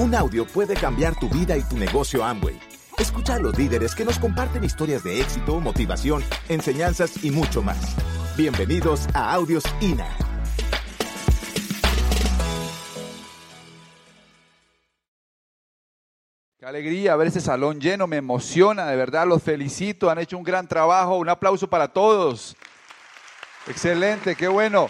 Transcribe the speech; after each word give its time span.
Un 0.00 0.14
audio 0.14 0.46
puede 0.46 0.72
cambiar 0.76 1.14
tu 1.14 1.28
vida 1.28 1.58
y 1.58 1.62
tu 1.62 1.76
negocio 1.76 2.24
Amway. 2.24 2.58
Escucha 2.96 3.34
a 3.34 3.38
los 3.38 3.58
líderes 3.58 3.94
que 3.94 4.02
nos 4.02 4.18
comparten 4.18 4.64
historias 4.64 5.04
de 5.04 5.20
éxito, 5.20 5.60
motivación, 5.60 6.24
enseñanzas 6.48 7.22
y 7.22 7.30
mucho 7.30 7.60
más. 7.60 7.96
Bienvenidos 8.34 9.06
a 9.12 9.34
Audios 9.34 9.62
INA. 9.82 10.08
Qué 16.58 16.64
alegría 16.64 17.14
ver 17.16 17.26
este 17.26 17.42
salón 17.42 17.78
lleno, 17.78 18.06
me 18.06 18.16
emociona, 18.16 18.86
de 18.86 18.96
verdad, 18.96 19.26
los 19.26 19.42
felicito, 19.42 20.08
han 20.08 20.18
hecho 20.18 20.38
un 20.38 20.44
gran 20.44 20.66
trabajo, 20.66 21.18
un 21.18 21.28
aplauso 21.28 21.68
para 21.68 21.88
todos. 21.88 22.56
Excelente, 23.66 24.34
qué 24.34 24.48
bueno. 24.48 24.88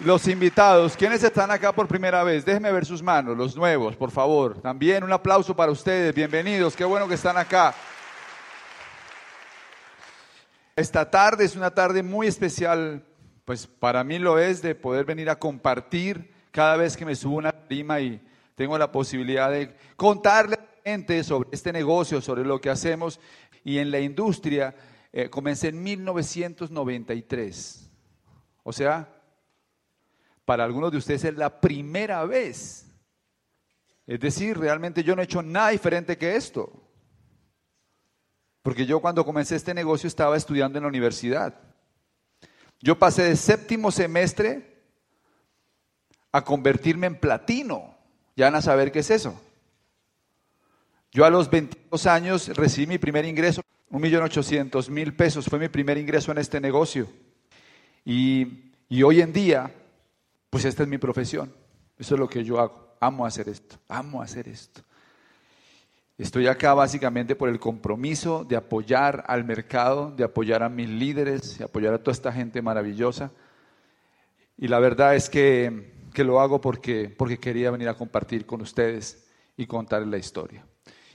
Los 0.00 0.28
invitados, 0.28 0.96
¿quiénes 0.96 1.24
están 1.24 1.50
acá 1.50 1.72
por 1.72 1.88
primera 1.88 2.22
vez? 2.22 2.44
Déjenme 2.44 2.70
ver 2.70 2.86
sus 2.86 3.02
manos, 3.02 3.36
los 3.36 3.56
nuevos, 3.56 3.96
por 3.96 4.12
favor. 4.12 4.60
También 4.60 5.02
un 5.02 5.12
aplauso 5.12 5.56
para 5.56 5.72
ustedes, 5.72 6.14
bienvenidos, 6.14 6.76
qué 6.76 6.84
bueno 6.84 7.08
que 7.08 7.14
están 7.14 7.36
acá. 7.36 7.74
Esta 10.76 11.10
tarde 11.10 11.44
es 11.44 11.56
una 11.56 11.74
tarde 11.74 12.04
muy 12.04 12.28
especial, 12.28 13.04
pues 13.44 13.66
para 13.66 14.04
mí 14.04 14.20
lo 14.20 14.38
es, 14.38 14.62
de 14.62 14.76
poder 14.76 15.04
venir 15.04 15.30
a 15.30 15.38
compartir 15.40 16.32
cada 16.52 16.76
vez 16.76 16.96
que 16.96 17.04
me 17.04 17.16
subo 17.16 17.34
una 17.34 17.50
prima 17.50 17.98
y 17.98 18.24
tengo 18.54 18.78
la 18.78 18.92
posibilidad 18.92 19.50
de 19.50 19.74
contarle 19.96 20.54
a 20.54 20.60
la 20.60 20.68
gente 20.84 21.24
sobre 21.24 21.48
este 21.50 21.72
negocio, 21.72 22.20
sobre 22.20 22.44
lo 22.44 22.60
que 22.60 22.70
hacemos. 22.70 23.18
Y 23.64 23.78
en 23.78 23.90
la 23.90 23.98
industria 23.98 24.76
eh, 25.12 25.28
comencé 25.28 25.70
en 25.70 25.82
1993. 25.82 27.90
O 28.62 28.72
sea, 28.72 29.17
para 30.48 30.64
algunos 30.64 30.90
de 30.90 30.96
ustedes 30.96 31.24
es 31.24 31.36
la 31.36 31.60
primera 31.60 32.24
vez. 32.24 32.86
Es 34.06 34.18
decir, 34.18 34.56
realmente 34.56 35.04
yo 35.04 35.14
no 35.14 35.20
he 35.20 35.26
hecho 35.26 35.42
nada 35.42 35.68
diferente 35.68 36.16
que 36.16 36.36
esto. 36.36 36.72
Porque 38.62 38.86
yo 38.86 38.98
cuando 39.00 39.26
comencé 39.26 39.56
este 39.56 39.74
negocio 39.74 40.06
estaba 40.06 40.38
estudiando 40.38 40.78
en 40.78 40.84
la 40.84 40.88
universidad. 40.88 41.60
Yo 42.80 42.98
pasé 42.98 43.24
de 43.24 43.36
séptimo 43.36 43.90
semestre 43.90 44.86
a 46.32 46.42
convertirme 46.42 47.08
en 47.08 47.20
platino. 47.20 47.94
Ya 48.34 48.46
van 48.46 48.54
a 48.54 48.62
saber 48.62 48.90
qué 48.90 49.00
es 49.00 49.10
eso. 49.10 49.38
Yo 51.12 51.26
a 51.26 51.30
los 51.30 51.50
22 51.50 52.06
años 52.06 52.48
recibí 52.56 52.86
mi 52.86 52.96
primer 52.96 53.26
ingreso, 53.26 53.60
un 53.90 54.00
millón 54.00 54.22
ochocientos 54.22 54.88
mil 54.88 55.14
pesos. 55.14 55.44
Fue 55.44 55.58
mi 55.58 55.68
primer 55.68 55.98
ingreso 55.98 56.32
en 56.32 56.38
este 56.38 56.58
negocio. 56.58 57.06
Y, 58.02 58.72
y 58.88 59.02
hoy 59.02 59.20
en 59.20 59.34
día 59.34 59.74
pues 60.50 60.64
esta 60.64 60.82
es 60.82 60.88
mi 60.88 60.98
profesión. 60.98 61.52
Eso 61.98 62.14
es 62.14 62.20
lo 62.20 62.28
que 62.28 62.44
yo 62.44 62.60
hago. 62.60 62.96
Amo 63.00 63.26
hacer 63.26 63.48
esto. 63.48 63.76
Amo 63.88 64.22
hacer 64.22 64.48
esto. 64.48 64.82
Estoy 66.16 66.48
acá 66.48 66.74
básicamente 66.74 67.36
por 67.36 67.48
el 67.48 67.60
compromiso 67.60 68.44
de 68.44 68.56
apoyar 68.56 69.24
al 69.28 69.44
mercado, 69.44 70.10
de 70.10 70.24
apoyar 70.24 70.64
a 70.64 70.68
mis 70.68 70.88
líderes, 70.88 71.58
de 71.58 71.64
apoyar 71.64 71.94
a 71.94 71.98
toda 71.98 72.12
esta 72.12 72.32
gente 72.32 72.60
maravillosa. 72.60 73.30
Y 74.56 74.66
la 74.66 74.80
verdad 74.80 75.14
es 75.14 75.30
que, 75.30 75.92
que 76.12 76.24
lo 76.24 76.40
hago 76.40 76.60
porque, 76.60 77.08
porque 77.16 77.38
quería 77.38 77.70
venir 77.70 77.88
a 77.88 77.94
compartir 77.94 78.46
con 78.46 78.60
ustedes 78.60 79.28
y 79.56 79.66
contarles 79.66 80.08
la 80.08 80.18
historia. 80.18 80.66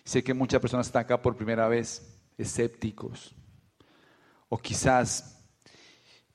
Sé 0.06 0.24
que 0.24 0.34
muchas 0.34 0.62
personas 0.62 0.88
están 0.88 1.02
acá 1.02 1.22
por 1.22 1.36
primera 1.36 1.68
vez, 1.68 2.18
escépticos, 2.38 3.36
o 4.48 4.58
quizás 4.58 5.38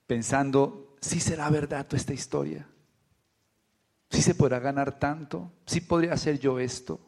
pensando, 0.06 0.96
¿sí 1.00 1.20
será 1.20 1.48
verdad 1.48 1.86
toda 1.86 1.98
esta 1.98 2.12
historia? 2.12 2.68
¿Sí 4.10 4.22
se 4.22 4.34
podrá 4.34 4.58
ganar 4.58 4.98
tanto? 4.98 5.52
¿Sí 5.66 5.80
podría 5.80 6.14
hacer 6.14 6.38
yo 6.38 6.58
esto? 6.58 7.00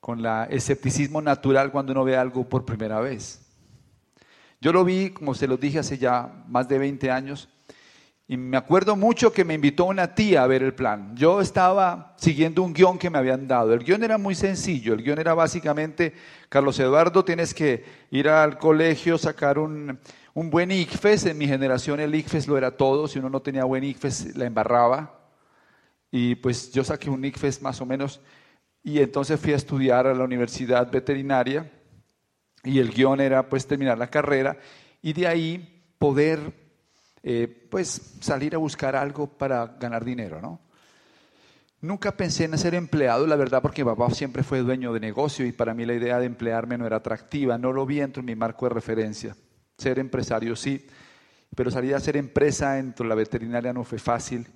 Con 0.00 0.22
la 0.22 0.44
escepticismo 0.44 1.20
natural 1.20 1.72
cuando 1.72 1.92
uno 1.92 2.04
ve 2.04 2.16
algo 2.16 2.48
por 2.48 2.64
primera 2.64 3.00
vez. 3.00 3.40
Yo 4.60 4.72
lo 4.72 4.84
vi, 4.84 5.10
como 5.10 5.34
se 5.34 5.46
lo 5.46 5.56
dije 5.56 5.78
hace 5.78 5.98
ya 5.98 6.44
más 6.48 6.68
de 6.68 6.78
20 6.78 7.10
años, 7.10 7.48
y 8.30 8.36
me 8.36 8.58
acuerdo 8.58 8.94
mucho 8.94 9.32
que 9.32 9.42
me 9.42 9.54
invitó 9.54 9.86
una 9.86 10.14
tía 10.14 10.42
a 10.42 10.46
ver 10.46 10.62
el 10.62 10.74
plan. 10.74 11.16
Yo 11.16 11.40
estaba 11.40 12.14
siguiendo 12.18 12.62
un 12.62 12.74
guion 12.74 12.98
que 12.98 13.08
me 13.08 13.16
habían 13.16 13.48
dado. 13.48 13.72
El 13.72 13.82
guion 13.82 14.04
era 14.04 14.18
muy 14.18 14.34
sencillo. 14.34 14.92
El 14.92 15.02
guion 15.02 15.18
era 15.18 15.32
básicamente, 15.32 16.12
Carlos 16.50 16.78
Eduardo, 16.78 17.24
tienes 17.24 17.54
que 17.54 17.86
ir 18.10 18.28
al 18.28 18.58
colegio, 18.58 19.16
sacar 19.16 19.58
un, 19.58 19.98
un 20.38 20.50
buen 20.50 20.70
ICFES, 20.70 21.26
en 21.26 21.36
mi 21.36 21.48
generación 21.48 21.98
el 21.98 22.14
ICFES 22.14 22.46
lo 22.46 22.56
era 22.56 22.76
todo, 22.76 23.08
si 23.08 23.18
uno 23.18 23.28
no 23.28 23.42
tenía 23.42 23.64
buen 23.64 23.82
ICFES 23.82 24.36
la 24.36 24.46
embarraba. 24.46 25.18
Y 26.12 26.36
pues 26.36 26.70
yo 26.70 26.84
saqué 26.84 27.10
un 27.10 27.24
ICFES 27.24 27.60
más 27.60 27.80
o 27.80 27.86
menos 27.86 28.20
y 28.84 29.00
entonces 29.00 29.40
fui 29.40 29.52
a 29.52 29.56
estudiar 29.56 30.06
a 30.06 30.14
la 30.14 30.22
universidad 30.22 30.88
veterinaria 30.92 31.68
y 32.62 32.78
el 32.78 32.90
guion 32.90 33.20
era 33.20 33.48
pues 33.48 33.66
terminar 33.66 33.98
la 33.98 34.06
carrera 34.06 34.56
y 35.02 35.12
de 35.12 35.26
ahí 35.26 35.82
poder 35.98 36.38
eh, 37.24 37.66
pues 37.68 38.14
salir 38.20 38.54
a 38.54 38.58
buscar 38.58 38.94
algo 38.94 39.26
para 39.26 39.66
ganar 39.66 40.04
dinero, 40.04 40.40
¿no? 40.40 40.60
Nunca 41.80 42.16
pensé 42.16 42.44
en 42.44 42.56
ser 42.58 42.76
empleado, 42.76 43.26
la 43.26 43.34
verdad, 43.34 43.60
porque 43.60 43.82
mi 43.82 43.90
papá 43.90 44.14
siempre 44.14 44.44
fue 44.44 44.60
dueño 44.60 44.92
de 44.92 45.00
negocio 45.00 45.44
y 45.44 45.50
para 45.50 45.74
mí 45.74 45.84
la 45.84 45.94
idea 45.94 46.20
de 46.20 46.26
emplearme 46.26 46.78
no 46.78 46.86
era 46.86 46.98
atractiva, 46.98 47.58
no 47.58 47.72
lo 47.72 47.84
vi 47.84 47.96
dentro 47.96 48.22
de 48.22 48.26
mi 48.26 48.36
marco 48.36 48.66
de 48.66 48.74
referencia. 48.74 49.34
Ser 49.78 50.00
empresario 50.00 50.56
sí, 50.56 50.84
pero 51.54 51.70
salir 51.70 51.94
a 51.94 52.00
ser 52.00 52.16
empresa 52.16 52.74
dentro 52.74 53.04
de 53.04 53.08
la 53.08 53.14
veterinaria 53.14 53.72
no 53.72 53.84
fue 53.84 53.98
fácil. 53.98 54.46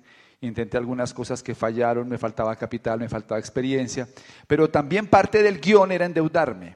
Intenté 0.41 0.77
algunas 0.77 1.13
cosas 1.13 1.41
que 1.41 1.55
fallaron, 1.55 2.09
me 2.09 2.17
faltaba 2.17 2.53
capital, 2.57 2.99
me 2.99 3.07
faltaba 3.07 3.39
experiencia, 3.39 4.07
pero 4.45 4.69
también 4.69 5.07
parte 5.07 5.41
del 5.41 5.61
guion 5.61 5.93
era 5.93 6.05
endeudarme. 6.05 6.75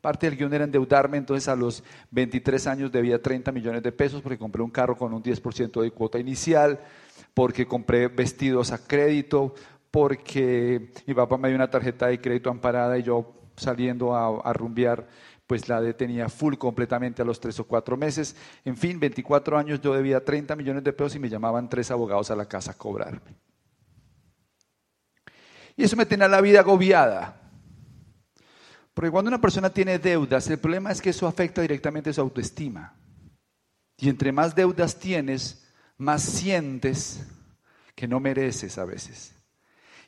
Parte 0.00 0.30
del 0.30 0.38
guion 0.38 0.54
era 0.54 0.64
endeudarme, 0.64 1.18
entonces 1.18 1.48
a 1.48 1.56
los 1.56 1.82
23 2.12 2.66
años 2.68 2.92
debía 2.92 3.20
30 3.20 3.50
millones 3.52 3.82
de 3.82 3.92
pesos 3.92 4.22
porque 4.22 4.38
compré 4.38 4.62
un 4.62 4.70
carro 4.70 4.96
con 4.96 5.12
un 5.12 5.22
10% 5.22 5.82
de 5.82 5.90
cuota 5.90 6.18
inicial, 6.18 6.78
porque 7.34 7.66
compré 7.66 8.06
vestidos 8.06 8.70
a 8.70 8.78
crédito, 8.78 9.54
porque 9.90 10.92
mi 11.06 11.14
papá 11.14 11.36
me 11.36 11.48
dio 11.48 11.56
una 11.56 11.68
tarjeta 11.68 12.06
de 12.06 12.20
crédito 12.20 12.48
amparada 12.48 12.96
y 12.96 13.02
yo 13.02 13.34
saliendo 13.56 14.14
a, 14.14 14.40
a 14.48 14.52
rumbear 14.52 15.06
pues 15.50 15.68
la 15.68 15.80
detenía 15.80 16.28
full 16.28 16.54
completamente 16.54 17.22
a 17.22 17.24
los 17.24 17.40
tres 17.40 17.58
o 17.58 17.66
cuatro 17.66 17.96
meses. 17.96 18.36
En 18.64 18.76
fin, 18.76 19.00
24 19.00 19.58
años 19.58 19.80
yo 19.80 19.92
debía 19.92 20.24
30 20.24 20.54
millones 20.54 20.84
de 20.84 20.92
pesos 20.92 21.16
y 21.16 21.18
me 21.18 21.28
llamaban 21.28 21.68
tres 21.68 21.90
abogados 21.90 22.30
a 22.30 22.36
la 22.36 22.46
casa 22.46 22.70
a 22.70 22.74
cobrarme. 22.74 23.34
Y 25.76 25.82
eso 25.82 25.96
me 25.96 26.06
tenía 26.06 26.28
la 26.28 26.40
vida 26.40 26.60
agobiada. 26.60 27.50
Porque 28.94 29.10
cuando 29.10 29.28
una 29.28 29.40
persona 29.40 29.70
tiene 29.70 29.98
deudas, 29.98 30.48
el 30.48 30.60
problema 30.60 30.92
es 30.92 31.02
que 31.02 31.10
eso 31.10 31.26
afecta 31.26 31.62
directamente 31.62 32.12
su 32.12 32.20
autoestima. 32.20 32.94
Y 33.96 34.08
entre 34.08 34.30
más 34.30 34.54
deudas 34.54 35.00
tienes, 35.00 35.68
más 35.98 36.22
sientes 36.22 37.26
que 37.96 38.06
no 38.06 38.20
mereces 38.20 38.78
a 38.78 38.84
veces. 38.84 39.34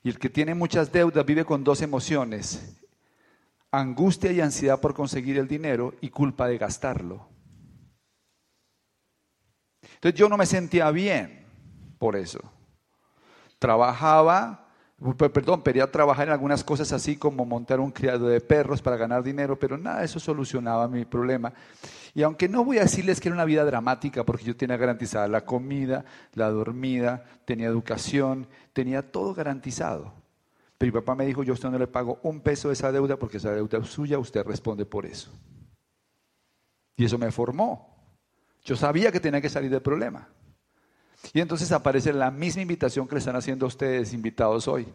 Y 0.04 0.08
el 0.08 0.20
que 0.20 0.30
tiene 0.30 0.54
muchas 0.54 0.92
deudas 0.92 1.26
vive 1.26 1.44
con 1.44 1.64
dos 1.64 1.82
emociones, 1.82 2.80
angustia 3.72 4.30
y 4.30 4.40
ansiedad 4.40 4.80
por 4.80 4.94
conseguir 4.94 5.38
el 5.38 5.48
dinero 5.48 5.94
y 6.00 6.10
culpa 6.10 6.46
de 6.46 6.58
gastarlo. 6.58 7.28
Entonces 9.94 10.18
yo 10.18 10.28
no 10.28 10.36
me 10.36 10.46
sentía 10.46 10.90
bien 10.90 11.46
por 11.98 12.16
eso. 12.16 12.40
Trabajaba, 13.58 14.68
perdón, 15.16 15.62
quería 15.62 15.90
trabajar 15.90 16.28
en 16.28 16.34
algunas 16.34 16.62
cosas 16.62 16.92
así 16.92 17.16
como 17.16 17.46
montar 17.46 17.80
un 17.80 17.92
criado 17.92 18.28
de 18.28 18.40
perros 18.40 18.82
para 18.82 18.96
ganar 18.96 19.22
dinero, 19.22 19.58
pero 19.58 19.78
nada 19.78 20.00
de 20.00 20.04
eso 20.04 20.20
solucionaba 20.20 20.86
mi 20.88 21.04
problema. 21.04 21.52
Y 22.14 22.22
aunque 22.22 22.48
no 22.48 22.64
voy 22.64 22.78
a 22.78 22.82
decirles 22.82 23.20
que 23.20 23.28
era 23.28 23.34
una 23.34 23.44
vida 23.44 23.64
dramática, 23.64 24.24
porque 24.24 24.44
yo 24.44 24.56
tenía 24.56 24.76
garantizada 24.76 25.28
la 25.28 25.46
comida, 25.46 26.04
la 26.34 26.50
dormida, 26.50 27.24
tenía 27.46 27.68
educación, 27.68 28.48
tenía 28.72 29.10
todo 29.10 29.32
garantizado. 29.32 30.21
Pero 30.82 30.94
mi 30.94 31.00
papá 31.00 31.14
me 31.14 31.24
dijo, 31.24 31.44
yo 31.44 31.52
a 31.52 31.54
usted 31.54 31.70
no 31.70 31.78
le 31.78 31.86
pago 31.86 32.18
un 32.24 32.40
peso 32.40 32.66
de 32.66 32.74
esa 32.74 32.90
deuda 32.90 33.16
porque 33.16 33.36
esa 33.36 33.52
deuda 33.52 33.78
es 33.78 33.86
suya, 33.86 34.18
usted 34.18 34.44
responde 34.44 34.84
por 34.84 35.06
eso. 35.06 35.30
Y 36.96 37.04
eso 37.04 37.18
me 37.18 37.30
formó. 37.30 38.18
Yo 38.64 38.74
sabía 38.74 39.12
que 39.12 39.20
tenía 39.20 39.40
que 39.40 39.48
salir 39.48 39.70
del 39.70 39.80
problema. 39.80 40.28
Y 41.32 41.38
entonces 41.38 41.70
aparece 41.70 42.12
la 42.12 42.32
misma 42.32 42.62
invitación 42.62 43.06
que 43.06 43.14
le 43.14 43.20
están 43.20 43.36
haciendo 43.36 43.64
a 43.64 43.68
ustedes, 43.68 44.12
invitados 44.12 44.66
hoy. 44.66 44.92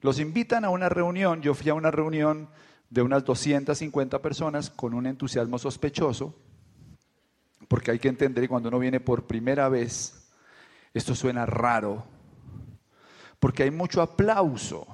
Los 0.00 0.18
invitan 0.18 0.64
a 0.64 0.70
una 0.70 0.88
reunión, 0.88 1.42
yo 1.42 1.52
fui 1.52 1.68
a 1.68 1.74
una 1.74 1.90
reunión 1.90 2.48
de 2.88 3.02
unas 3.02 3.22
250 3.26 4.22
personas 4.22 4.70
con 4.70 4.94
un 4.94 5.04
entusiasmo 5.04 5.58
sospechoso, 5.58 6.34
porque 7.68 7.90
hay 7.90 7.98
que 7.98 8.08
entender 8.08 8.44
que 8.44 8.48
cuando 8.48 8.70
uno 8.70 8.78
viene 8.78 9.00
por 9.00 9.26
primera 9.26 9.68
vez, 9.68 10.32
esto 10.94 11.14
suena 11.14 11.44
raro, 11.44 12.06
porque 13.40 13.64
hay 13.64 13.72
mucho 13.72 14.00
aplauso, 14.00 14.86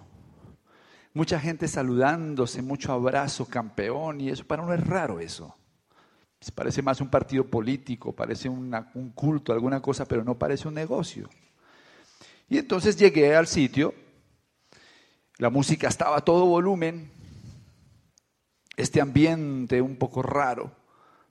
mucha 1.12 1.38
gente 1.38 1.68
saludándose, 1.68 2.62
mucho 2.62 2.92
abrazo, 2.92 3.46
campeón, 3.46 4.20
y 4.22 4.30
eso 4.30 4.46
para 4.46 4.62
uno 4.62 4.72
es 4.72 4.86
raro 4.86 5.20
eso. 5.20 5.54
Parece 6.54 6.80
más 6.80 7.00
un 7.00 7.08
partido 7.08 7.44
político, 7.44 8.12
parece 8.12 8.48
un 8.48 9.12
culto, 9.14 9.52
alguna 9.52 9.82
cosa, 9.82 10.04
pero 10.04 10.22
no 10.22 10.38
parece 10.38 10.68
un 10.68 10.74
negocio. 10.74 11.28
Y 12.48 12.58
entonces 12.58 12.96
llegué 12.96 13.34
al 13.34 13.48
sitio 13.48 13.92
La 15.38 15.50
música 15.50 15.88
estaba 15.88 16.18
a 16.18 16.24
todo 16.24 16.46
volumen. 16.46 17.10
Este 18.76 19.00
ambiente 19.00 19.82
un 19.82 19.96
poco 19.96 20.22
raro 20.22 20.70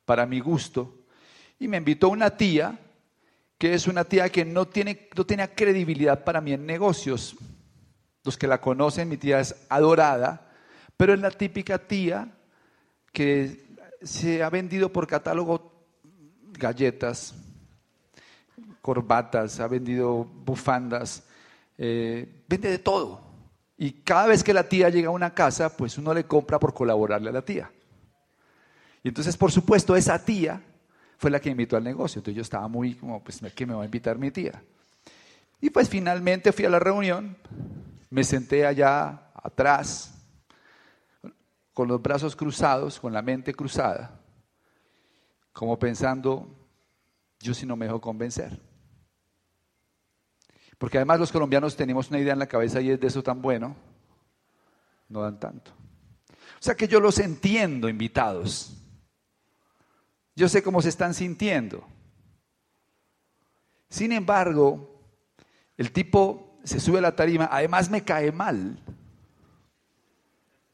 para 0.06 0.25
mi 0.25 0.39
gusto. 0.39 1.06
Y 1.57 1.67
me 1.67 1.77
invitó 1.77 2.09
una 2.09 2.38
tía, 2.38 2.77
que 3.57 3.74
es 3.74 3.88
una 3.88 4.04
tía 4.04 4.30
que 4.30 4.46
no, 4.46 4.68
tiene, 4.68 5.10
no 5.16 5.25
tenía 5.25 5.54
credibilidad 5.54 6.24
para 6.24 6.42
mí 6.42 6.54
en 6.54 6.66
negocios. 6.66 7.36
Los 8.24 8.38
que 8.38 8.48
la 8.48 8.60
conocen, 8.60 9.07
mi 9.10 9.18
tía 9.18 9.40
es 9.40 9.56
adorada, 9.69 10.52
pero 10.98 11.13
es 11.13 11.19
la 11.19 11.31
típica 11.31 11.78
tía 11.78 12.36
que 13.12 13.66
se 14.02 14.44
ha 14.44 14.50
vendido 14.50 14.92
por 14.92 15.07
catálogo 15.07 15.72
galletas, 16.52 17.34
corbatas, 18.81 19.60
ha 19.60 19.68
vendido 19.68 20.25
bufandas, 20.25 21.24
eh, 21.78 22.44
vende 22.48 22.69
de 22.69 22.80
todo. 22.80 23.22
Y 23.78 23.92
cada 23.92 24.28
vez 24.28 24.44
que 24.44 24.54
la 24.54 24.68
tía 24.68 24.90
llega 24.90 25.10
a 25.10 25.12
una 25.12 25.34
casa, 25.34 25.75
pues 25.75 25.98
uno 25.98 26.13
le 26.13 26.25
compra 26.25 26.60
por 26.60 26.74
colaborarle 26.74 27.30
a 27.30 27.34
la 27.34 27.42
tía. 27.42 27.72
Y 29.04 29.10
entonces, 29.10 29.38
por 29.38 29.51
supuesto, 29.51 29.96
esa 29.96 30.24
tía 30.24 30.62
fue 31.17 31.31
la 31.31 31.39
que 31.39 31.50
invitó 31.50 31.77
al 31.77 31.83
negocio. 31.83 32.19
Entonces 32.19 32.35
yo 32.35 32.41
estaba 32.41 32.67
muy 32.67 32.95
como, 32.95 33.23
pues, 33.23 33.41
¿qué 33.56 33.65
me 33.65 33.73
va 33.73 33.83
a 33.83 33.85
invitar 33.85 34.17
mi 34.17 34.31
tía? 34.31 34.62
Y 35.62 35.69
pues 35.69 35.89
finalmente 35.89 36.51
fui 36.51 36.65
a 36.65 36.69
la 36.69 36.79
reunión, 36.79 37.38
me 38.09 38.23
senté 38.23 38.65
allá 38.65 39.31
atrás, 39.33 40.13
con 41.73 41.88
los 41.88 42.01
brazos 42.01 42.35
cruzados, 42.35 43.00
con 43.00 43.13
la 43.13 43.21
mente 43.21 43.53
cruzada, 43.53 44.19
como 45.51 45.77
pensando, 45.77 46.47
yo 47.39 47.53
si 47.53 47.65
no 47.65 47.75
me 47.75 47.85
dejo 47.85 48.00
convencer. 48.00 48.59
Porque 50.77 50.97
además 50.97 51.19
los 51.19 51.31
colombianos 51.31 51.75
tenemos 51.75 52.09
una 52.09 52.19
idea 52.19 52.33
en 52.33 52.39
la 52.39 52.47
cabeza 52.47 52.81
y 52.81 52.91
es 52.91 53.00
de 53.00 53.07
eso 53.07 53.23
tan 53.23 53.41
bueno, 53.41 53.75
no 55.09 55.21
dan 55.21 55.39
tanto. 55.39 55.71
O 56.31 56.63
sea 56.65 56.75
que 56.75 56.88
yo 56.88 57.00
los 57.00 57.19
entiendo, 57.19 57.89
invitados. 57.89 58.75
Yo 60.36 60.50
sé 60.50 60.62
cómo 60.62 60.82
se 60.82 60.90
están 60.90 61.14
sintiendo. 61.14 61.88
Sin 63.90 64.12
embargo, 64.12 65.00
el 65.78 65.92
tipo 65.92 66.60
se 66.64 66.80
sube 66.80 66.98
a 66.98 67.02
la 67.02 67.16
tarima, 67.16 67.48
además 67.52 67.90
me 67.90 68.04
cae 68.04 68.32
mal. 68.32 68.78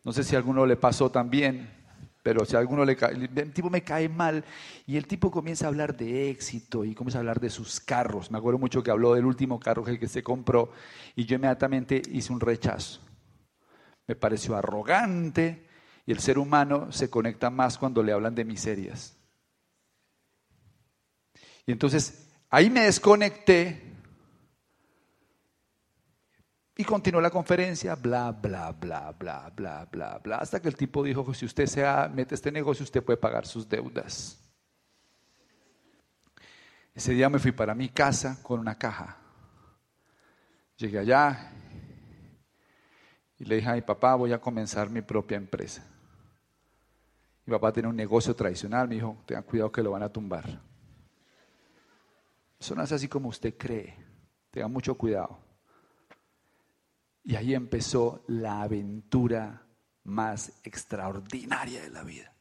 No 0.03 0.11
sé 0.11 0.23
si 0.23 0.35
a 0.35 0.39
alguno 0.39 0.65
le 0.65 0.77
pasó 0.77 1.11
también, 1.11 1.69
pero 2.23 2.43
si 2.45 2.55
a 2.55 2.59
alguno 2.59 2.85
le 2.85 2.95
cae, 2.95 3.13
el 3.13 3.53
tipo 3.53 3.69
me 3.69 3.83
cae 3.83 4.09
mal 4.09 4.43
y 4.87 4.97
el 4.97 5.05
tipo 5.05 5.29
comienza 5.29 5.65
a 5.65 5.67
hablar 5.67 5.95
de 5.95 6.31
éxito 6.31 6.83
y 6.83 6.95
comienza 6.95 7.19
a 7.19 7.21
hablar 7.21 7.39
de 7.39 7.51
sus 7.51 7.79
carros. 7.79 8.31
Me 8.31 8.39
acuerdo 8.39 8.57
mucho 8.57 8.81
que 8.81 8.89
habló 8.89 9.13
del 9.13 9.25
último 9.25 9.59
carro 9.59 9.83
que 9.83 10.07
se 10.07 10.23
compró 10.23 10.71
y 11.15 11.25
yo 11.25 11.35
inmediatamente 11.35 12.01
hice 12.09 12.33
un 12.33 12.39
rechazo. 12.39 13.01
Me 14.07 14.15
pareció 14.15 14.55
arrogante 14.55 15.67
y 16.07 16.11
el 16.11 16.19
ser 16.19 16.39
humano 16.39 16.91
se 16.91 17.11
conecta 17.11 17.51
más 17.51 17.77
cuando 17.77 18.01
le 18.01 18.11
hablan 18.11 18.33
de 18.33 18.45
miserias. 18.45 19.20
Y 21.65 21.71
entonces 21.71 22.27
ahí 22.49 22.69
me 22.69 22.81
desconecté 22.81 23.91
y 26.75 26.83
continuó 26.83 27.21
la 27.21 27.29
conferencia, 27.29 27.95
bla, 27.95 28.31
bla, 28.31 28.71
bla, 28.71 29.11
bla, 29.11 29.51
bla, 29.55 29.85
bla, 29.91 30.17
bla, 30.17 30.37
hasta 30.37 30.59
que 30.59 30.67
el 30.67 30.75
tipo 30.75 31.03
dijo, 31.03 31.31
si 31.33 31.45
usted 31.45 31.67
se 31.67 31.85
mete 32.09 32.33
este 32.33 32.51
negocio, 32.51 32.83
usted 32.83 33.03
puede 33.03 33.17
pagar 33.17 33.45
sus 33.45 33.69
deudas. 33.69 34.39
Ese 36.95 37.13
día 37.13 37.29
me 37.29 37.39
fui 37.39 37.51
para 37.51 37.75
mi 37.75 37.89
casa 37.89 38.41
con 38.41 38.59
una 38.59 38.77
caja. 38.77 39.17
Llegué 40.77 40.99
allá 40.99 41.51
y 43.37 43.45
le 43.45 43.57
dije 43.57 43.69
a 43.69 43.73
mi 43.73 43.81
papá, 43.81 44.15
voy 44.15 44.33
a 44.33 44.41
comenzar 44.41 44.89
mi 44.89 45.01
propia 45.01 45.37
empresa. 45.37 45.85
Mi 47.45 47.51
papá 47.51 47.71
tiene 47.71 47.89
un 47.89 47.95
negocio 47.95 48.35
tradicional, 48.35 48.87
me 48.87 48.95
dijo, 48.95 49.21
tenga 49.25 49.41
cuidado 49.43 49.71
que 49.71 49.83
lo 49.83 49.91
van 49.91 50.03
a 50.03 50.09
tumbar. 50.09 50.70
Eso 52.61 52.75
no 52.75 52.83
así 52.83 53.07
como 53.07 53.29
usted 53.29 53.57
cree. 53.57 53.97
Tenga 54.51 54.67
mucho 54.67 54.93
cuidado. 54.93 55.39
Y 57.23 57.35
ahí 57.35 57.55
empezó 57.55 58.23
la 58.27 58.61
aventura 58.61 59.65
más 60.03 60.61
extraordinaria 60.63 61.81
de 61.81 61.89
la 61.89 62.03
vida. 62.03 62.35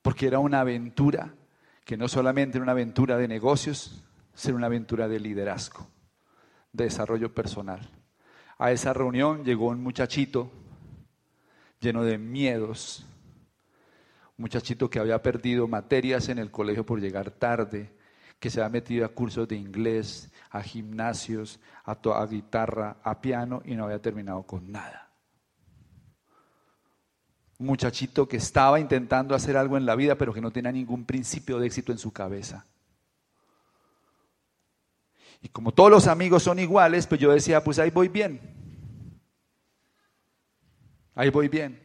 Porque 0.00 0.26
era 0.26 0.38
una 0.38 0.60
aventura 0.60 1.34
que 1.84 1.98
no 1.98 2.08
solamente 2.08 2.56
era 2.56 2.62
una 2.62 2.72
aventura 2.72 3.18
de 3.18 3.28
negocios, 3.28 4.02
sino 4.32 4.56
una 4.56 4.66
aventura 4.68 5.06
de 5.06 5.20
liderazgo, 5.20 5.86
de 6.72 6.84
desarrollo 6.84 7.34
personal. 7.34 7.90
A 8.56 8.72
esa 8.72 8.94
reunión 8.94 9.44
llegó 9.44 9.66
un 9.66 9.82
muchachito 9.82 10.50
lleno 11.78 12.04
de 12.04 12.16
miedos, 12.16 13.04
un 14.38 14.44
muchachito 14.44 14.88
que 14.88 14.98
había 14.98 15.22
perdido 15.22 15.68
materias 15.68 16.30
en 16.30 16.38
el 16.38 16.50
colegio 16.50 16.86
por 16.86 17.00
llegar 17.00 17.32
tarde, 17.32 17.97
que 18.38 18.50
se 18.50 18.62
ha 18.62 18.68
metido 18.68 19.04
a 19.04 19.08
cursos 19.08 19.48
de 19.48 19.56
inglés, 19.56 20.30
a 20.50 20.62
gimnasios, 20.62 21.58
a, 21.84 21.92
a 21.92 22.26
guitarra, 22.26 22.96
a 23.02 23.20
piano 23.20 23.62
y 23.64 23.74
no 23.74 23.84
había 23.84 24.00
terminado 24.00 24.42
con 24.44 24.70
nada. 24.70 25.10
Un 27.58 27.66
muchachito 27.66 28.28
que 28.28 28.36
estaba 28.36 28.78
intentando 28.78 29.34
hacer 29.34 29.56
algo 29.56 29.76
en 29.76 29.84
la 29.84 29.96
vida, 29.96 30.14
pero 30.16 30.32
que 30.32 30.40
no 30.40 30.52
tenía 30.52 30.70
ningún 30.70 31.04
principio 31.04 31.58
de 31.58 31.66
éxito 31.66 31.90
en 31.90 31.98
su 31.98 32.12
cabeza. 32.12 32.64
Y 35.42 35.48
como 35.48 35.72
todos 35.72 35.90
los 35.90 36.06
amigos 36.06 36.44
son 36.44 36.58
iguales, 36.60 37.06
pues 37.06 37.20
yo 37.20 37.32
decía, 37.32 37.62
pues 37.62 37.78
ahí 37.78 37.90
voy 37.90 38.08
bien. 38.08 38.40
Ahí 41.14 41.30
voy 41.30 41.48
bien. 41.48 41.80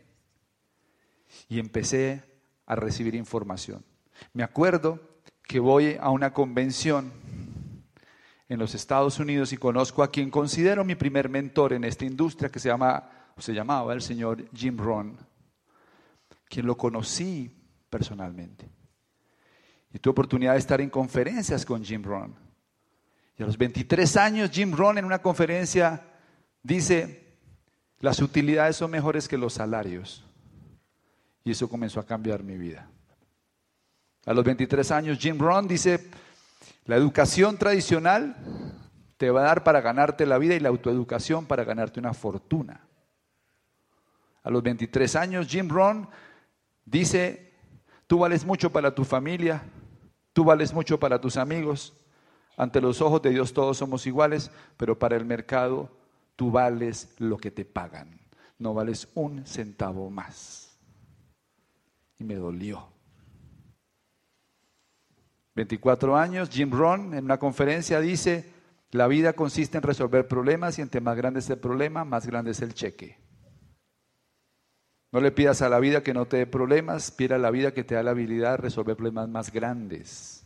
Y 1.49 1.59
empecé 1.59 2.23
a 2.67 2.75
recibir 2.75 3.15
información. 3.15 3.83
Me 4.31 4.43
acuerdo 4.43 5.12
que 5.47 5.59
voy 5.59 5.97
a 5.99 6.09
una 6.09 6.33
convención 6.33 7.11
en 8.49 8.59
los 8.59 8.75
Estados 8.75 9.19
Unidos 9.19 9.53
y 9.53 9.57
conozco 9.57 10.03
a 10.03 10.11
quien 10.11 10.29
considero 10.29 10.83
mi 10.83 10.95
primer 10.95 11.29
mentor 11.29 11.73
en 11.73 11.83
esta 11.83 12.05
industria 12.05 12.49
que 12.49 12.59
se 12.59 12.69
llama 12.69 13.09
se 13.37 13.53
llamaba 13.53 13.93
el 13.93 14.01
señor 14.01 14.45
Jim 14.53 14.77
Rohn, 14.77 15.17
quien 16.47 16.65
lo 16.65 16.77
conocí 16.77 17.51
personalmente. 17.89 18.69
Y 19.91 19.99
tuve 19.99 20.11
oportunidad 20.11 20.53
de 20.53 20.59
estar 20.59 20.81
en 20.81 20.89
conferencias 20.89 21.65
con 21.65 21.83
Jim 21.83 22.03
Rohn. 22.03 22.35
Y 23.37 23.43
a 23.43 23.45
los 23.45 23.57
23 23.57 24.17
años 24.17 24.51
Jim 24.51 24.71
Rohn 24.71 24.97
en 24.97 25.05
una 25.05 25.19
conferencia 25.19 26.01
dice, 26.61 27.37
las 27.99 28.21
utilidades 28.21 28.75
son 28.75 28.91
mejores 28.91 29.27
que 29.27 29.37
los 29.37 29.53
salarios. 29.53 30.23
Y 31.43 31.51
eso 31.51 31.67
comenzó 31.67 31.99
a 31.99 32.05
cambiar 32.05 32.43
mi 32.43 32.57
vida. 32.57 32.89
A 34.25 34.33
los 34.33 34.43
23 34.45 34.91
años, 34.91 35.17
Jim 35.19 35.37
Rohn 35.37 35.67
dice, 35.67 36.09
la 36.85 36.95
educación 36.95 37.57
tradicional 37.57 38.35
te 39.17 39.29
va 39.31 39.41
a 39.41 39.45
dar 39.45 39.63
para 39.63 39.81
ganarte 39.81 40.25
la 40.25 40.37
vida 40.37 40.55
y 40.55 40.59
la 40.59 40.69
autoeducación 40.69 41.45
para 41.45 41.63
ganarte 41.63 41.99
una 41.99 42.13
fortuna. 42.13 42.87
A 44.43 44.49
los 44.49 44.63
23 44.63 45.15
años, 45.15 45.47
Jim 45.47 45.69
Rohn 45.69 46.07
dice, 46.85 47.53
tú 48.07 48.19
vales 48.19 48.45
mucho 48.45 48.71
para 48.71 48.95
tu 48.95 49.03
familia, 49.03 49.63
tú 50.31 50.45
vales 50.45 50.73
mucho 50.73 50.99
para 50.99 51.19
tus 51.19 51.37
amigos, 51.37 51.93
ante 52.55 52.79
los 52.79 53.01
ojos 53.01 53.21
de 53.21 53.31
Dios 53.31 53.53
todos 53.53 53.77
somos 53.77 54.05
iguales, 54.05 54.51
pero 54.77 54.97
para 54.97 55.17
el 55.17 55.25
mercado 55.25 55.89
tú 56.35 56.51
vales 56.51 57.13
lo 57.17 57.37
que 57.37 57.51
te 57.51 57.65
pagan, 57.65 58.19
no 58.57 58.73
vales 58.73 59.09
un 59.15 59.45
centavo 59.45 60.09
más. 60.09 60.77
Y 62.19 62.23
me 62.23 62.35
dolió. 62.35 62.92
24 65.55 66.17
años, 66.17 66.49
Jim 66.49 66.71
Rohn 66.71 67.13
en 67.13 67.25
una 67.25 67.37
conferencia 67.37 67.99
dice, 67.99 68.51
la 68.91 69.07
vida 69.07 69.33
consiste 69.33 69.77
en 69.77 69.83
resolver 69.83 70.27
problemas 70.27 70.77
y 70.79 70.81
entre 70.81 71.01
más 71.01 71.15
grande 71.15 71.39
es 71.39 71.49
el 71.49 71.59
problema, 71.59 72.05
más 72.05 72.25
grande 72.25 72.51
es 72.51 72.61
el 72.61 72.73
cheque. 72.73 73.17
No 75.11 75.19
le 75.19 75.31
pidas 75.31 75.61
a 75.61 75.69
la 75.69 75.79
vida 75.79 76.01
que 76.01 76.13
no 76.13 76.25
te 76.25 76.37
dé 76.37 76.47
problemas, 76.47 77.11
pida 77.11 77.35
a 77.35 77.39
la 77.39 77.51
vida 77.51 77.71
que 77.71 77.83
te 77.83 77.93
da 77.93 78.01
la 78.01 78.11
habilidad 78.11 78.51
de 78.51 78.57
resolver 78.57 78.95
problemas 78.95 79.29
más 79.29 79.51
grandes. 79.51 80.43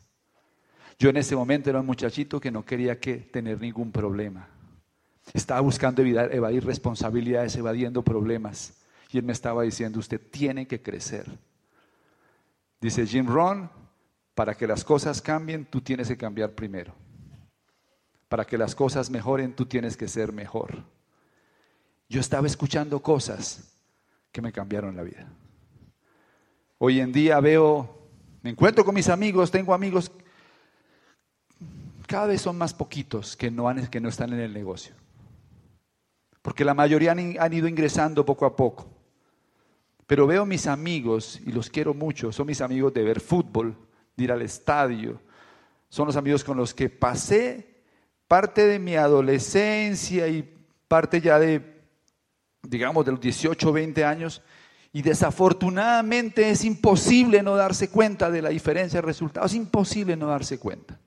Yo 1.00 1.10
en 1.10 1.18
ese 1.18 1.38
momento 1.38 1.70
era 1.70 1.80
un 1.80 1.86
muchachito 1.86 2.40
que 2.42 2.52
no 2.52 2.66
quería 2.66 3.00
que 3.00 3.16
tener 3.16 3.62
ningún 3.62 3.94
problema. 3.94 4.50
Estaba 5.34 5.62
buscando 5.62 6.02
evitar, 6.02 6.34
evadir 6.34 6.66
responsabilidades, 6.66 7.56
evadiendo 7.56 8.04
problemas. 8.04 8.82
Y 9.12 9.18
él 9.18 9.24
me 9.24 9.32
estaba 9.32 9.64
diciendo, 9.64 10.00
usted 10.00 10.20
tiene 10.32 10.68
que 10.68 10.82
crecer. 10.82 11.26
Dice 12.82 13.06
Jim 13.06 13.28
Rohn, 13.28 13.70
para 14.38 14.54
que 14.54 14.68
las 14.68 14.84
cosas 14.84 15.20
cambien, 15.20 15.66
tú 15.66 15.82
tienes 15.82 16.08
que 16.08 16.16
cambiar 16.16 16.52
primero. 16.52 16.94
Para 18.30 18.46
que 18.46 18.56
las 18.56 18.76
cosas 18.76 19.10
mejoren, 19.10 19.56
tú 19.56 19.66
tienes 19.66 19.98
que 19.98 20.08
ser 20.08 20.32
mejor. 20.32 20.84
Yo 22.08 22.22
estaba 22.22 22.46
escuchando 22.46 23.02
cosas 23.02 23.76
que 24.32 24.40
me 24.44 24.52
cambiaron 24.52 24.96
la 24.96 25.02
vida. 25.02 25.28
Hoy 26.78 27.00
en 27.00 27.12
día 27.12 27.40
veo, 27.40 28.10
me 28.44 28.52
encuentro 28.52 28.86
con 28.86 28.94
mis 28.94 29.10
amigos, 29.10 29.50
tengo 29.50 29.74
amigos, 29.74 30.12
cada 32.06 32.28
vez 32.28 32.40
son 32.40 32.60
más 32.60 32.76
poquitos 32.76 33.36
que 33.36 33.50
no, 33.50 33.66
que 33.90 34.00
no 34.00 34.08
están 34.08 34.34
en 34.34 34.40
el 34.40 34.54
negocio. 34.54 34.94
porque 36.44 36.64
la 36.64 36.76
mayoría 36.76 37.12
han, 37.14 37.54
ido 37.54 37.68
ingresando 37.68 38.24
poco 38.24 38.46
a 38.46 38.56
poco. 38.56 38.88
Pero 40.06 40.28
veo 40.28 40.46
mis 40.46 40.68
amigos, 40.68 41.42
y 41.44 41.52
los 41.52 41.72
quiero 41.72 41.96
mucho, 41.96 42.32
son 42.32 42.46
mis 42.46 42.62
amigos 42.62 42.94
de 42.94 43.04
ver 43.04 43.20
fútbol, 43.20 43.87
de 44.18 44.24
ir 44.24 44.32
al 44.32 44.42
estadio, 44.42 45.22
son 45.88 46.08
los 46.08 46.18
amigos 46.18 46.44
con 46.44 46.58
los 46.58 46.74
que 46.74 46.90
pasé 46.90 47.78
parte 48.28 48.66
de 48.66 48.80
mi 48.80 48.96
adolescencia 48.96 50.28
y 50.28 50.44
parte 50.88 51.22
ya 51.22 51.40
de, 51.40 51.82
digamos, 52.64 53.06
de 53.06 53.12
los 53.12 53.22
18 53.22 53.70
o 53.70 53.72
20 53.72 54.04
años, 54.04 54.42
y 54.92 55.02
desafortunadamente 55.02 56.50
es 56.50 56.66
imposible 56.66 57.44
no 57.44 57.56
darse 57.56 57.90
cuenta 57.90 58.32
de 58.32 58.42
la 58.42 58.50
diferencia 58.50 59.00
de 59.00 59.06
resultados, 59.06 59.52
es 59.52 59.58
imposible 59.58 60.18
no 60.18 60.28
darse 60.28 60.60
cuenta. 60.60 61.00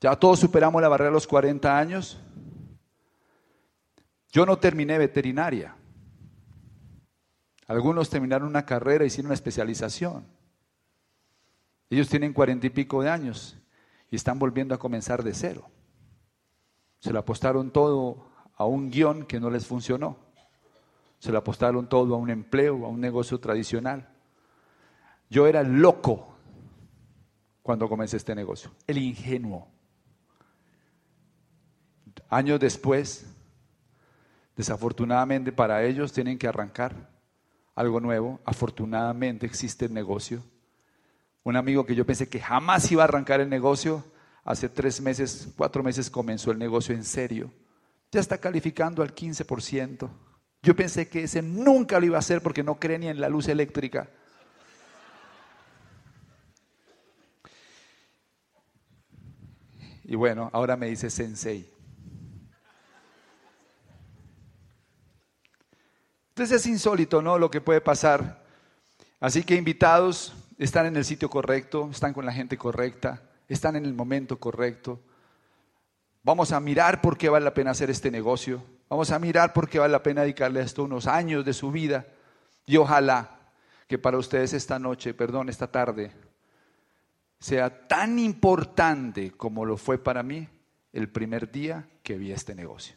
Ya 0.00 0.16
todos 0.16 0.40
superamos 0.40 0.82
la 0.82 0.88
barrera 0.88 1.10
de 1.10 1.14
los 1.14 1.26
40 1.26 1.78
años. 1.78 2.20
Yo 4.32 4.44
no 4.44 4.58
terminé 4.58 4.98
veterinaria. 4.98 5.76
Algunos 7.66 8.10
terminaron 8.10 8.48
una 8.48 8.66
carrera, 8.66 9.04
hicieron 9.04 9.26
una 9.26 9.34
especialización. 9.34 10.26
Ellos 11.94 12.08
tienen 12.08 12.32
cuarenta 12.32 12.66
y 12.66 12.70
pico 12.70 13.04
de 13.04 13.08
años 13.08 13.56
y 14.10 14.16
están 14.16 14.36
volviendo 14.40 14.74
a 14.74 14.78
comenzar 14.78 15.22
de 15.22 15.32
cero. 15.32 15.70
Se 16.98 17.12
lo 17.12 17.20
apostaron 17.20 17.70
todo 17.70 18.32
a 18.56 18.64
un 18.64 18.90
guion 18.90 19.24
que 19.26 19.38
no 19.38 19.48
les 19.48 19.64
funcionó. 19.64 20.16
Se 21.20 21.30
lo 21.30 21.38
apostaron 21.38 21.88
todo 21.88 22.16
a 22.16 22.18
un 22.18 22.30
empleo, 22.30 22.84
a 22.84 22.88
un 22.88 23.00
negocio 23.00 23.38
tradicional. 23.38 24.08
Yo 25.30 25.46
era 25.46 25.62
loco 25.62 26.34
cuando 27.62 27.88
comencé 27.88 28.16
este 28.16 28.34
negocio, 28.34 28.72
el 28.88 28.98
ingenuo. 28.98 29.68
Años 32.28 32.58
después, 32.58 33.24
desafortunadamente 34.56 35.52
para 35.52 35.84
ellos 35.84 36.12
tienen 36.12 36.38
que 36.38 36.48
arrancar 36.48 37.08
algo 37.76 38.00
nuevo. 38.00 38.40
Afortunadamente 38.44 39.46
existe 39.46 39.84
el 39.84 39.94
negocio. 39.94 40.42
Un 41.44 41.56
amigo 41.56 41.84
que 41.84 41.94
yo 41.94 42.06
pensé 42.06 42.28
que 42.28 42.40
jamás 42.40 42.90
iba 42.90 43.02
a 43.02 43.04
arrancar 43.04 43.40
el 43.40 43.50
negocio, 43.50 44.02
hace 44.44 44.70
tres 44.70 45.00
meses, 45.02 45.48
cuatro 45.56 45.82
meses 45.82 46.10
comenzó 46.10 46.50
el 46.50 46.58
negocio 46.58 46.94
en 46.94 47.04
serio. 47.04 47.52
Ya 48.10 48.20
está 48.20 48.38
calificando 48.38 49.02
al 49.02 49.14
15%. 49.14 50.08
Yo 50.62 50.74
pensé 50.74 51.08
que 51.08 51.24
ese 51.24 51.42
nunca 51.42 52.00
lo 52.00 52.06
iba 52.06 52.16
a 52.16 52.20
hacer 52.20 52.42
porque 52.42 52.62
no 52.62 52.76
cree 52.80 52.98
ni 52.98 53.08
en 53.08 53.20
la 53.20 53.28
luz 53.28 53.48
eléctrica. 53.48 54.08
Y 60.04 60.16
bueno, 60.16 60.48
ahora 60.54 60.76
me 60.76 60.88
dice 60.88 61.10
sensei. 61.10 61.70
Entonces 66.30 66.60
es 66.60 66.66
insólito, 66.66 67.20
¿no? 67.20 67.38
Lo 67.38 67.50
que 67.50 67.60
puede 67.60 67.80
pasar. 67.80 68.42
Así 69.20 69.44
que 69.44 69.54
invitados, 69.54 70.34
están 70.58 70.86
en 70.86 70.96
el 70.96 71.04
sitio 71.04 71.28
correcto, 71.28 71.88
están 71.90 72.12
con 72.12 72.26
la 72.26 72.32
gente 72.32 72.56
correcta, 72.56 73.22
están 73.48 73.76
en 73.76 73.84
el 73.84 73.94
momento 73.94 74.38
correcto. 74.38 75.00
Vamos 76.22 76.52
a 76.52 76.60
mirar 76.60 77.00
por 77.00 77.18
qué 77.18 77.28
vale 77.28 77.44
la 77.44 77.54
pena 77.54 77.72
hacer 77.72 77.90
este 77.90 78.10
negocio. 78.10 78.62
Vamos 78.88 79.10
a 79.10 79.18
mirar 79.18 79.52
por 79.52 79.68
qué 79.68 79.78
vale 79.78 79.92
la 79.92 80.02
pena 80.02 80.22
dedicarle 80.22 80.60
a 80.60 80.64
esto 80.64 80.84
unos 80.84 81.06
años 81.06 81.44
de 81.44 81.52
su 81.52 81.70
vida. 81.70 82.06
Y 82.66 82.76
ojalá 82.76 83.38
que 83.86 83.98
para 83.98 84.18
ustedes 84.18 84.52
esta 84.52 84.78
noche, 84.78 85.12
perdón, 85.12 85.48
esta 85.48 85.70
tarde, 85.70 86.12
sea 87.38 87.86
tan 87.86 88.18
importante 88.18 89.32
como 89.32 89.64
lo 89.64 89.76
fue 89.76 89.98
para 89.98 90.22
mí 90.22 90.48
el 90.92 91.10
primer 91.10 91.50
día 91.50 91.86
que 92.02 92.16
vi 92.16 92.32
este 92.32 92.54
negocio 92.54 92.96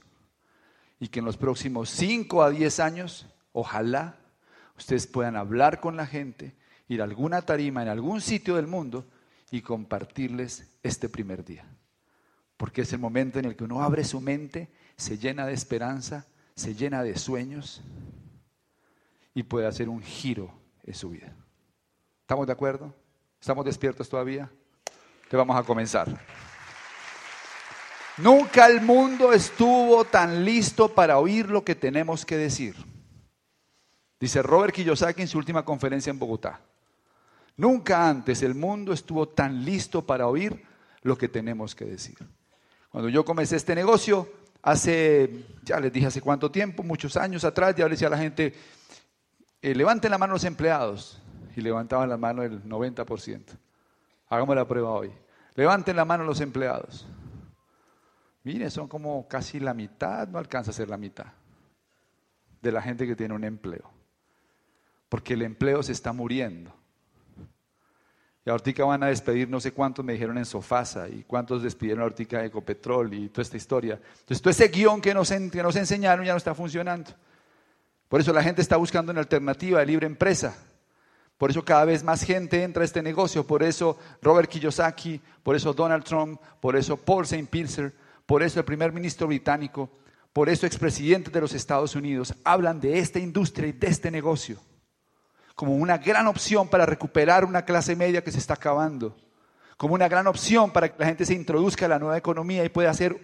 y 0.99 1.09
que 1.09 1.19
en 1.19 1.25
los 1.25 1.37
próximos 1.37 1.89
5 1.89 2.43
a 2.43 2.49
10 2.49 2.79
años, 2.79 3.27
ojalá 3.51 4.17
ustedes 4.77 5.07
puedan 5.07 5.35
hablar 5.35 5.79
con 5.79 5.95
la 5.95 6.05
gente, 6.05 6.55
ir 6.87 7.01
a 7.01 7.03
alguna 7.03 7.41
tarima 7.41 7.81
en 7.81 7.89
algún 7.89 8.21
sitio 8.21 8.55
del 8.55 8.67
mundo 8.67 9.05
y 9.51 9.61
compartirles 9.61 10.67
este 10.83 11.09
primer 11.09 11.43
día. 11.43 11.65
Porque 12.57 12.81
es 12.81 12.93
el 12.93 12.99
momento 12.99 13.39
en 13.39 13.45
el 13.45 13.55
que 13.55 13.63
uno 13.63 13.83
abre 13.83 14.03
su 14.03 14.19
mente, 14.19 14.69
se 14.95 15.17
llena 15.17 15.45
de 15.45 15.53
esperanza, 15.53 16.25
se 16.55 16.73
llena 16.73 17.03
de 17.03 17.17
sueños 17.17 17.81
y 19.33 19.43
puede 19.43 19.67
hacer 19.67 19.89
un 19.89 20.01
giro 20.01 20.51
en 20.83 20.95
su 20.95 21.11
vida. 21.11 21.33
¿Estamos 22.21 22.47
de 22.47 22.53
acuerdo? 22.53 22.93
¿Estamos 23.39 23.63
despiertos 23.63 24.09
todavía? 24.09 24.49
Te 25.29 25.37
vamos 25.37 25.55
a 25.55 25.63
comenzar. 25.63 26.07
Nunca 28.17 28.65
el 28.65 28.81
mundo 28.81 29.31
estuvo 29.31 30.03
tan 30.05 30.43
listo 30.43 30.89
para 30.89 31.19
oír 31.19 31.49
lo 31.49 31.63
que 31.63 31.75
tenemos 31.75 32.25
que 32.25 32.35
decir. 32.35 32.75
Dice 34.19 34.41
Robert 34.41 34.73
Kiyosaki 34.73 35.21
en 35.21 35.27
su 35.27 35.37
última 35.37 35.63
conferencia 35.63 36.09
en 36.09 36.17
Bogotá. 36.17 36.59
Nunca 37.57 38.07
antes 38.07 38.43
el 38.43 38.55
mundo 38.55 38.93
estuvo 38.93 39.27
tan 39.27 39.65
listo 39.65 40.05
para 40.05 40.27
oír 40.27 40.63
lo 41.01 41.17
que 41.17 41.27
tenemos 41.27 41.75
que 41.75 41.85
decir. 41.85 42.17
Cuando 42.89 43.09
yo 43.09 43.25
comencé 43.25 43.55
este 43.55 43.75
negocio, 43.75 44.31
hace, 44.61 45.45
ya 45.63 45.79
les 45.79 45.91
dije 45.91 46.07
hace 46.07 46.21
cuánto 46.21 46.51
tiempo, 46.51 46.83
muchos 46.83 47.17
años 47.17 47.43
atrás, 47.43 47.75
ya 47.75 47.85
le 47.85 47.91
decía 47.91 48.07
a 48.07 48.11
la 48.11 48.17
gente, 48.17 48.53
eh, 49.61 49.75
levanten 49.75 50.11
la 50.11 50.17
mano 50.17 50.33
los 50.33 50.43
empleados. 50.43 51.21
Y 51.55 51.61
levantaban 51.61 52.07
la 52.07 52.17
mano 52.17 52.43
el 52.43 52.63
90%. 52.63 53.57
Hagamos 54.29 54.55
la 54.55 54.67
prueba 54.67 54.91
hoy. 54.91 55.11
Levanten 55.55 55.95
la 55.95 56.05
mano 56.05 56.23
los 56.23 56.39
empleados. 56.39 57.07
Mire, 58.43 58.69
son 58.69 58.87
como 58.87 59.27
casi 59.27 59.59
la 59.59 59.73
mitad, 59.73 60.27
no 60.27 60.37
alcanza 60.37 60.69
a 60.69 60.73
ser 60.73 60.87
la 60.87 60.97
mitad 60.97 61.25
de 62.61 62.71
la 62.71 62.81
gente 62.81 63.07
que 63.07 63.15
tiene 63.15 63.33
un 63.33 63.43
empleo. 63.43 63.89
Porque 65.09 65.33
el 65.33 65.41
empleo 65.41 65.81
se 65.81 65.93
está 65.93 66.13
muriendo. 66.13 66.73
Y 68.47 68.49
ahorita 68.49 68.85
van 68.85 69.03
a 69.03 69.07
despedir 69.07 69.49
no 69.49 69.59
sé 69.59 69.73
cuántos 69.73 70.05
me 70.05 70.13
dijeron 70.13 70.37
en 70.37 70.45
Sofasa 70.45 71.09
y 71.09 71.25
cuántos 71.27 71.61
despidieron 71.61 72.03
ahorita 72.03 72.39
de 72.39 72.45
Ecopetrol 72.45 73.13
y 73.13 73.27
toda 73.27 73.41
esta 73.41 73.57
historia. 73.57 73.99
Entonces 74.19 74.41
todo 74.41 74.51
ese 74.51 74.69
guion 74.69 75.01
que 75.01 75.13
nos, 75.13 75.29
que 75.29 75.61
nos 75.61 75.75
enseñaron 75.75 76.25
ya 76.25 76.31
no 76.31 76.37
está 76.37 76.55
funcionando. 76.55 77.11
Por 78.07 78.21
eso 78.21 78.31
la 78.31 78.41
gente 78.41 78.61
está 78.61 78.77
buscando 78.77 79.11
una 79.11 79.19
alternativa 79.19 79.81
de 79.81 79.85
libre 79.85 80.07
empresa. 80.07 80.55
Por 81.37 81.51
eso 81.51 81.65
cada 81.65 81.83
vez 81.83 82.05
más 82.05 82.23
gente 82.23 82.63
entra 82.63 82.83
a 82.83 82.85
este 82.85 83.03
negocio. 83.03 83.45
Por 83.45 83.63
eso 83.63 83.99
Robert 84.21 84.49
Kiyosaki, 84.49 85.19
por 85.43 85.57
eso 85.57 85.73
Donald 85.73 86.05
Trump, 86.05 86.39
por 86.61 86.77
eso 86.77 86.95
Paul 86.95 87.25
St. 87.25 87.47
Pilser, 87.51 87.93
por 88.25 88.43
eso 88.43 88.59
el 88.59 88.65
primer 88.65 88.93
ministro 88.93 89.27
británico, 89.27 89.89
por 90.31 90.47
eso 90.47 90.65
expresidentes 90.65 91.33
de 91.33 91.41
los 91.41 91.53
Estados 91.53 91.95
Unidos 91.95 92.33
hablan 92.45 92.79
de 92.79 92.97
esta 92.97 93.19
industria 93.19 93.67
y 93.67 93.73
de 93.73 93.87
este 93.87 94.09
negocio 94.09 94.57
como 95.57 95.75
una 95.75 95.97
gran 95.97 96.27
opción 96.27 96.69
para 96.69 96.85
recuperar 96.85 97.43
una 97.43 97.65
clase 97.65 97.97
media 97.97 98.23
que 98.23 98.31
se 98.31 98.37
está 98.37 98.53
acabando, 98.53 99.17
como 99.75 99.95
una 99.95 100.07
gran 100.07 100.27
opción 100.27 100.71
para 100.71 100.87
que 100.87 100.99
la 100.99 101.07
gente 101.07 101.25
se 101.25 101.33
introduzca 101.33 101.87
a 101.87 101.89
la 101.89 101.99
nueva 101.99 102.17
economía 102.17 102.63
y 102.63 102.69
pueda 102.69 102.93
ser 102.93 103.19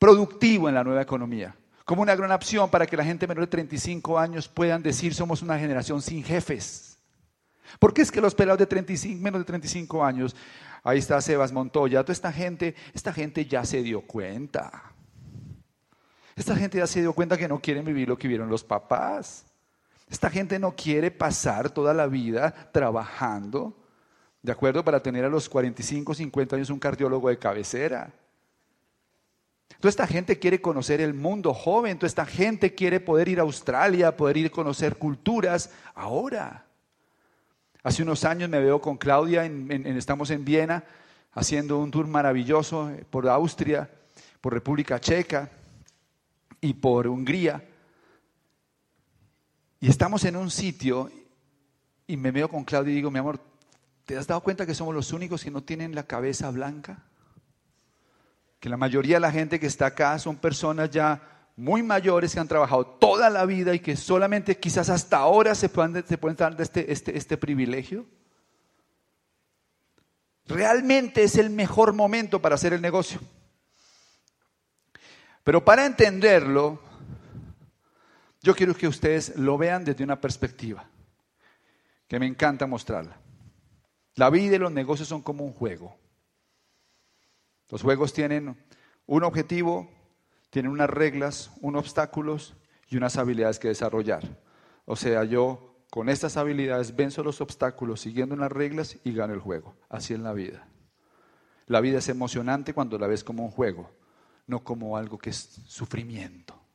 productivo 0.00 0.68
en 0.68 0.74
la 0.74 0.82
nueva 0.82 1.02
economía, 1.02 1.54
como 1.84 2.02
una 2.02 2.16
gran 2.16 2.32
opción 2.32 2.68
para 2.68 2.86
que 2.86 2.96
la 2.96 3.04
gente 3.04 3.28
menor 3.28 3.44
de 3.44 3.50
35 3.50 4.18
años 4.18 4.48
puedan 4.48 4.82
decir 4.82 5.14
somos 5.14 5.42
una 5.42 5.56
generación 5.56 6.02
sin 6.02 6.24
jefes. 6.24 6.98
¿Por 7.78 7.94
qué 7.94 8.02
es 8.02 8.10
que 8.10 8.20
los 8.20 8.34
pelados 8.34 8.58
de 8.58 8.66
35, 8.66 9.22
menos 9.22 9.40
de 9.40 9.44
35 9.44 10.04
años 10.04 10.34
Ahí 10.86 10.98
está 11.00 11.20
Sebas 11.20 11.50
Montoya. 11.50 12.04
Toda 12.04 12.12
esta 12.12 12.30
gente, 12.30 12.76
esta 12.94 13.12
gente 13.12 13.44
ya 13.44 13.64
se 13.64 13.82
dio 13.82 14.02
cuenta. 14.02 14.92
Esta 16.36 16.54
gente 16.54 16.78
ya 16.78 16.86
se 16.86 17.00
dio 17.00 17.12
cuenta 17.12 17.36
que 17.36 17.48
no 17.48 17.58
quieren 17.58 17.84
vivir 17.84 18.08
lo 18.08 18.16
que 18.16 18.28
vieron 18.28 18.48
los 18.48 18.62
papás. 18.62 19.44
Esta 20.08 20.30
gente 20.30 20.58
no 20.58 20.76
quiere 20.76 21.10
pasar 21.10 21.70
toda 21.70 21.92
la 21.92 22.06
vida 22.06 22.52
trabajando, 22.72 23.76
¿de 24.42 24.52
acuerdo? 24.52 24.84
Para 24.84 25.02
tener 25.02 25.24
a 25.24 25.28
los 25.28 25.48
45, 25.48 26.14
50 26.14 26.56
años 26.56 26.70
un 26.70 26.78
cardiólogo 26.78 27.28
de 27.28 27.38
cabecera. 27.38 28.12
Toda 29.80 29.90
esta 29.90 30.06
gente 30.06 30.38
quiere 30.38 30.60
conocer 30.60 31.00
el 31.00 31.12
mundo 31.12 31.52
joven, 31.52 31.98
toda 31.98 32.06
esta 32.06 32.24
gente 32.24 32.74
quiere 32.74 33.00
poder 33.00 33.28
ir 33.28 33.40
a 33.40 33.42
Australia, 33.42 34.16
poder 34.16 34.36
ir 34.36 34.46
a 34.46 34.50
conocer 34.50 34.96
culturas 34.96 35.70
ahora. 35.94 36.64
Hace 37.82 38.02
unos 38.02 38.24
años 38.24 38.48
me 38.48 38.60
veo 38.60 38.80
con 38.80 38.96
Claudia, 38.96 39.44
estamos 39.44 40.30
en 40.30 40.44
Viena, 40.44 40.84
haciendo 41.32 41.78
un 41.78 41.90
tour 41.90 42.06
maravilloso 42.06 42.90
por 43.10 43.28
Austria, 43.28 43.90
por 44.40 44.54
República 44.54 44.98
Checa 44.98 45.50
y 46.60 46.72
por 46.74 47.06
Hungría. 47.06 47.62
Y 49.80 49.88
estamos 49.88 50.24
en 50.24 50.36
un 50.36 50.50
sitio 50.50 51.10
y 52.06 52.16
me 52.16 52.30
veo 52.30 52.48
con 52.48 52.64
Claudia 52.64 52.92
y 52.92 52.96
digo, 52.96 53.10
mi 53.10 53.18
amor, 53.18 53.40
¿te 54.04 54.16
has 54.16 54.26
dado 54.26 54.40
cuenta 54.40 54.64
que 54.64 54.74
somos 54.74 54.94
los 54.94 55.12
únicos 55.12 55.44
que 55.44 55.50
no 55.50 55.62
tienen 55.62 55.94
la 55.94 56.04
cabeza 56.04 56.50
blanca? 56.50 57.04
Que 58.60 58.68
la 58.68 58.76
mayoría 58.76 59.16
de 59.16 59.20
la 59.20 59.32
gente 59.32 59.60
que 59.60 59.66
está 59.66 59.86
acá 59.86 60.18
son 60.18 60.36
personas 60.36 60.90
ya 60.90 61.50
muy 61.56 61.82
mayores 61.82 62.34
que 62.34 62.40
han 62.40 62.48
trabajado 62.48 62.86
toda 62.86 63.30
la 63.30 63.44
vida 63.46 63.74
y 63.74 63.80
que 63.80 63.96
solamente 63.96 64.58
quizás 64.58 64.90
hasta 64.90 65.18
ahora 65.18 65.54
se 65.54 65.68
pueden, 65.68 66.06
se 66.06 66.18
pueden 66.18 66.36
dar 66.36 66.60
este, 66.60 66.92
este, 66.92 67.16
este 67.16 67.36
privilegio? 67.36 68.06
Realmente 70.46 71.24
es 71.24 71.36
el 71.36 71.50
mejor 71.50 71.92
momento 71.92 72.40
para 72.40 72.54
hacer 72.54 72.72
el 72.72 72.80
negocio. 72.80 73.20
Pero 75.42 75.64
para 75.64 75.86
entenderlo, 75.86 76.80
yo 78.46 78.54
quiero 78.54 78.76
que 78.76 78.86
ustedes 78.86 79.36
lo 79.36 79.58
vean 79.58 79.84
desde 79.84 80.04
una 80.04 80.20
perspectiva 80.20 80.88
que 82.06 82.20
me 82.20 82.28
encanta 82.28 82.64
mostrarla. 82.68 83.18
La 84.14 84.30
vida 84.30 84.54
y 84.54 84.58
los 84.60 84.70
negocios 84.70 85.08
son 85.08 85.20
como 85.20 85.44
un 85.44 85.52
juego. 85.52 85.98
Los 87.68 87.82
juegos 87.82 88.12
tienen 88.12 88.56
un 89.04 89.24
objetivo, 89.24 89.90
tienen 90.50 90.70
unas 90.70 90.88
reglas, 90.88 91.50
unos 91.60 91.80
obstáculos 91.80 92.54
y 92.88 92.96
unas 92.96 93.16
habilidades 93.16 93.58
que 93.58 93.66
desarrollar. 93.66 94.22
O 94.84 94.94
sea, 94.94 95.24
yo 95.24 95.82
con 95.90 96.08
estas 96.08 96.36
habilidades 96.36 96.94
venzo 96.94 97.24
los 97.24 97.40
obstáculos 97.40 98.00
siguiendo 98.00 98.36
unas 98.36 98.52
reglas 98.52 98.96
y 99.02 99.12
gano 99.12 99.34
el 99.34 99.40
juego. 99.40 99.74
Así 99.88 100.14
es 100.14 100.20
la 100.20 100.32
vida. 100.32 100.68
La 101.66 101.80
vida 101.80 101.98
es 101.98 102.08
emocionante 102.08 102.74
cuando 102.74 102.96
la 102.96 103.08
ves 103.08 103.24
como 103.24 103.44
un 103.44 103.50
juego, 103.50 103.90
no 104.46 104.62
como 104.62 104.96
algo 104.96 105.18
que 105.18 105.30
es 105.30 105.36
sufrimiento. 105.66 106.65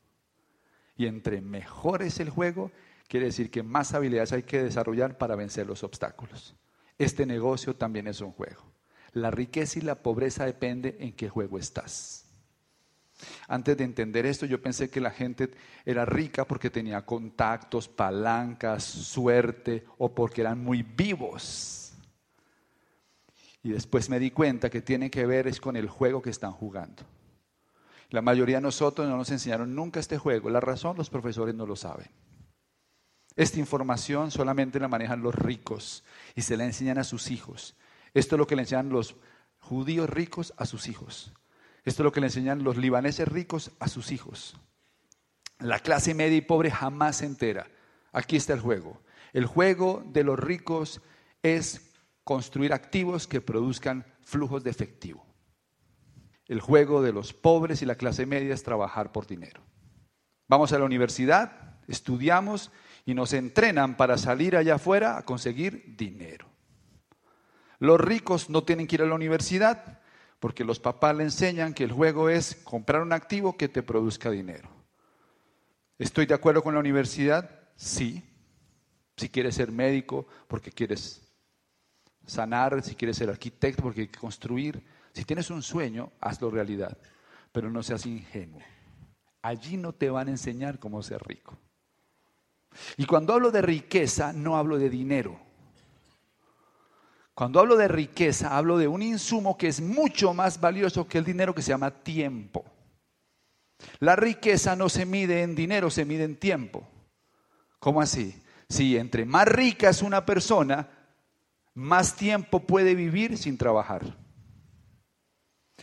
Y 1.01 1.07
entre 1.07 1.41
mejor 1.41 2.03
es 2.03 2.19
el 2.19 2.29
juego, 2.29 2.71
quiere 3.07 3.25
decir 3.25 3.49
que 3.49 3.63
más 3.63 3.95
habilidades 3.95 4.33
hay 4.33 4.43
que 4.43 4.61
desarrollar 4.61 5.17
para 5.17 5.35
vencer 5.35 5.65
los 5.65 5.83
obstáculos. 5.83 6.53
Este 6.99 7.25
negocio 7.25 7.75
también 7.75 8.05
es 8.05 8.21
un 8.21 8.31
juego. 8.31 8.71
La 9.11 9.31
riqueza 9.31 9.79
y 9.79 9.81
la 9.81 9.95
pobreza 9.95 10.45
depende 10.45 10.97
en 10.99 11.13
qué 11.13 11.27
juego 11.27 11.57
estás. 11.57 12.27
Antes 13.47 13.77
de 13.77 13.83
entender 13.83 14.27
esto, 14.27 14.45
yo 14.45 14.61
pensé 14.61 14.91
que 14.91 15.01
la 15.01 15.09
gente 15.09 15.49
era 15.85 16.05
rica 16.05 16.45
porque 16.45 16.69
tenía 16.69 17.03
contactos, 17.03 17.87
palancas, 17.87 18.83
suerte 18.83 19.85
o 19.97 20.13
porque 20.13 20.41
eran 20.41 20.63
muy 20.63 20.83
vivos. 20.83 21.93
Y 23.63 23.71
después 23.71 24.07
me 24.07 24.19
di 24.19 24.29
cuenta 24.29 24.69
que 24.69 24.83
tiene 24.83 25.09
que 25.09 25.25
ver 25.25 25.47
es 25.47 25.59
con 25.59 25.75
el 25.75 25.89
juego 25.89 26.21
que 26.21 26.29
están 26.29 26.51
jugando. 26.51 27.01
La 28.11 28.21
mayoría 28.21 28.57
de 28.57 28.61
nosotros 28.61 29.07
no 29.07 29.15
nos 29.15 29.31
enseñaron 29.31 29.73
nunca 29.73 30.01
este 30.01 30.17
juego. 30.17 30.49
La 30.49 30.59
razón 30.59 30.97
los 30.97 31.09
profesores 31.09 31.55
no 31.55 31.65
lo 31.65 31.77
saben. 31.77 32.09
Esta 33.37 33.59
información 33.59 34.31
solamente 34.31 34.81
la 34.81 34.89
manejan 34.89 35.23
los 35.23 35.33
ricos 35.33 36.03
y 36.35 36.41
se 36.41 36.57
la 36.57 36.65
enseñan 36.65 36.97
a 36.97 37.05
sus 37.05 37.31
hijos. 37.31 37.77
Esto 38.13 38.35
es 38.35 38.39
lo 38.39 38.47
que 38.47 38.57
le 38.57 38.63
enseñan 38.63 38.89
los 38.89 39.15
judíos 39.59 40.09
ricos 40.09 40.53
a 40.57 40.65
sus 40.65 40.89
hijos. 40.89 41.31
Esto 41.85 42.03
es 42.03 42.03
lo 42.03 42.11
que 42.11 42.19
le 42.19 42.27
enseñan 42.27 42.65
los 42.65 42.75
libaneses 42.75 43.29
ricos 43.29 43.71
a 43.79 43.87
sus 43.87 44.11
hijos. 44.11 44.57
La 45.59 45.79
clase 45.79 46.13
media 46.13 46.35
y 46.37 46.41
pobre 46.41 46.69
jamás 46.69 47.17
se 47.17 47.25
entera. 47.25 47.71
Aquí 48.11 48.35
está 48.35 48.51
el 48.51 48.59
juego. 48.59 49.01
El 49.31 49.45
juego 49.45 50.03
de 50.07 50.25
los 50.25 50.37
ricos 50.37 50.99
es 51.43 51.93
construir 52.25 52.73
activos 52.73 53.25
que 53.25 53.39
produzcan 53.39 54.05
flujos 54.21 54.65
de 54.65 54.69
efectivo. 54.69 55.30
El 56.51 56.59
juego 56.59 57.01
de 57.01 57.13
los 57.13 57.31
pobres 57.31 57.81
y 57.81 57.85
la 57.85 57.95
clase 57.95 58.25
media 58.25 58.53
es 58.53 58.61
trabajar 58.61 59.13
por 59.13 59.25
dinero. 59.25 59.61
Vamos 60.49 60.73
a 60.73 60.79
la 60.79 60.83
universidad, 60.83 61.79
estudiamos 61.87 62.73
y 63.05 63.13
nos 63.13 63.31
entrenan 63.31 63.95
para 63.95 64.17
salir 64.17 64.57
allá 64.57 64.75
afuera 64.75 65.17
a 65.17 65.23
conseguir 65.23 65.95
dinero. 65.95 66.49
Los 67.79 68.01
ricos 68.01 68.49
no 68.49 68.65
tienen 68.65 68.85
que 68.85 68.95
ir 68.95 69.01
a 69.01 69.05
la 69.05 69.15
universidad, 69.15 70.01
porque 70.41 70.65
los 70.65 70.81
papás 70.81 71.15
le 71.15 71.23
enseñan 71.23 71.73
que 71.73 71.85
el 71.85 71.93
juego 71.93 72.27
es 72.27 72.55
comprar 72.65 73.01
un 73.01 73.13
activo 73.13 73.55
que 73.55 73.69
te 73.69 73.81
produzca 73.81 74.29
dinero. 74.29 74.67
¿Estoy 75.97 76.25
de 76.25 76.33
acuerdo 76.33 76.61
con 76.63 76.73
la 76.73 76.81
universidad? 76.81 77.49
Sí. 77.77 78.29
Si 79.15 79.29
quieres 79.29 79.55
ser 79.55 79.71
médico, 79.71 80.27
porque 80.49 80.73
quieres 80.73 81.21
sanar, 82.25 82.83
si 82.83 82.93
quieres 82.93 83.15
ser 83.15 83.29
arquitecto, 83.29 83.83
porque 83.83 84.01
hay 84.01 84.07
que 84.09 84.19
construir. 84.19 84.83
Si 85.13 85.25
tienes 85.25 85.49
un 85.49 85.61
sueño, 85.61 86.11
hazlo 86.21 86.49
realidad, 86.49 86.97
pero 87.51 87.69
no 87.69 87.83
seas 87.83 88.05
ingenuo. 88.05 88.61
Allí 89.41 89.77
no 89.77 89.93
te 89.93 90.09
van 90.09 90.27
a 90.27 90.31
enseñar 90.31 90.79
cómo 90.79 91.01
ser 91.03 91.21
rico. 91.23 91.57
Y 92.97 93.05
cuando 93.05 93.33
hablo 93.33 93.51
de 93.51 93.61
riqueza, 93.61 94.31
no 94.33 94.57
hablo 94.57 94.77
de 94.77 94.89
dinero. 94.89 95.39
Cuando 97.33 97.59
hablo 97.59 97.75
de 97.75 97.87
riqueza, 97.87 98.55
hablo 98.55 98.77
de 98.77 98.87
un 98.87 99.01
insumo 99.01 99.57
que 99.57 99.67
es 99.67 99.81
mucho 99.81 100.33
más 100.33 100.59
valioso 100.59 101.07
que 101.07 101.17
el 101.17 101.25
dinero 101.25 101.55
que 101.55 101.61
se 101.61 101.69
llama 101.69 101.91
tiempo. 101.91 102.65
La 103.99 104.15
riqueza 104.15 104.75
no 104.75 104.89
se 104.89 105.05
mide 105.05 105.41
en 105.41 105.55
dinero, 105.55 105.89
se 105.89 106.05
mide 106.05 106.23
en 106.23 106.35
tiempo. 106.35 106.87
¿Cómo 107.79 108.01
así? 108.01 108.39
Si 108.69 108.95
entre 108.95 109.25
más 109.25 109.47
rica 109.47 109.89
es 109.89 110.01
una 110.01 110.25
persona, 110.25 110.87
más 111.73 112.15
tiempo 112.15 112.59
puede 112.59 112.95
vivir 112.95 113.37
sin 113.37 113.57
trabajar. 113.57 114.20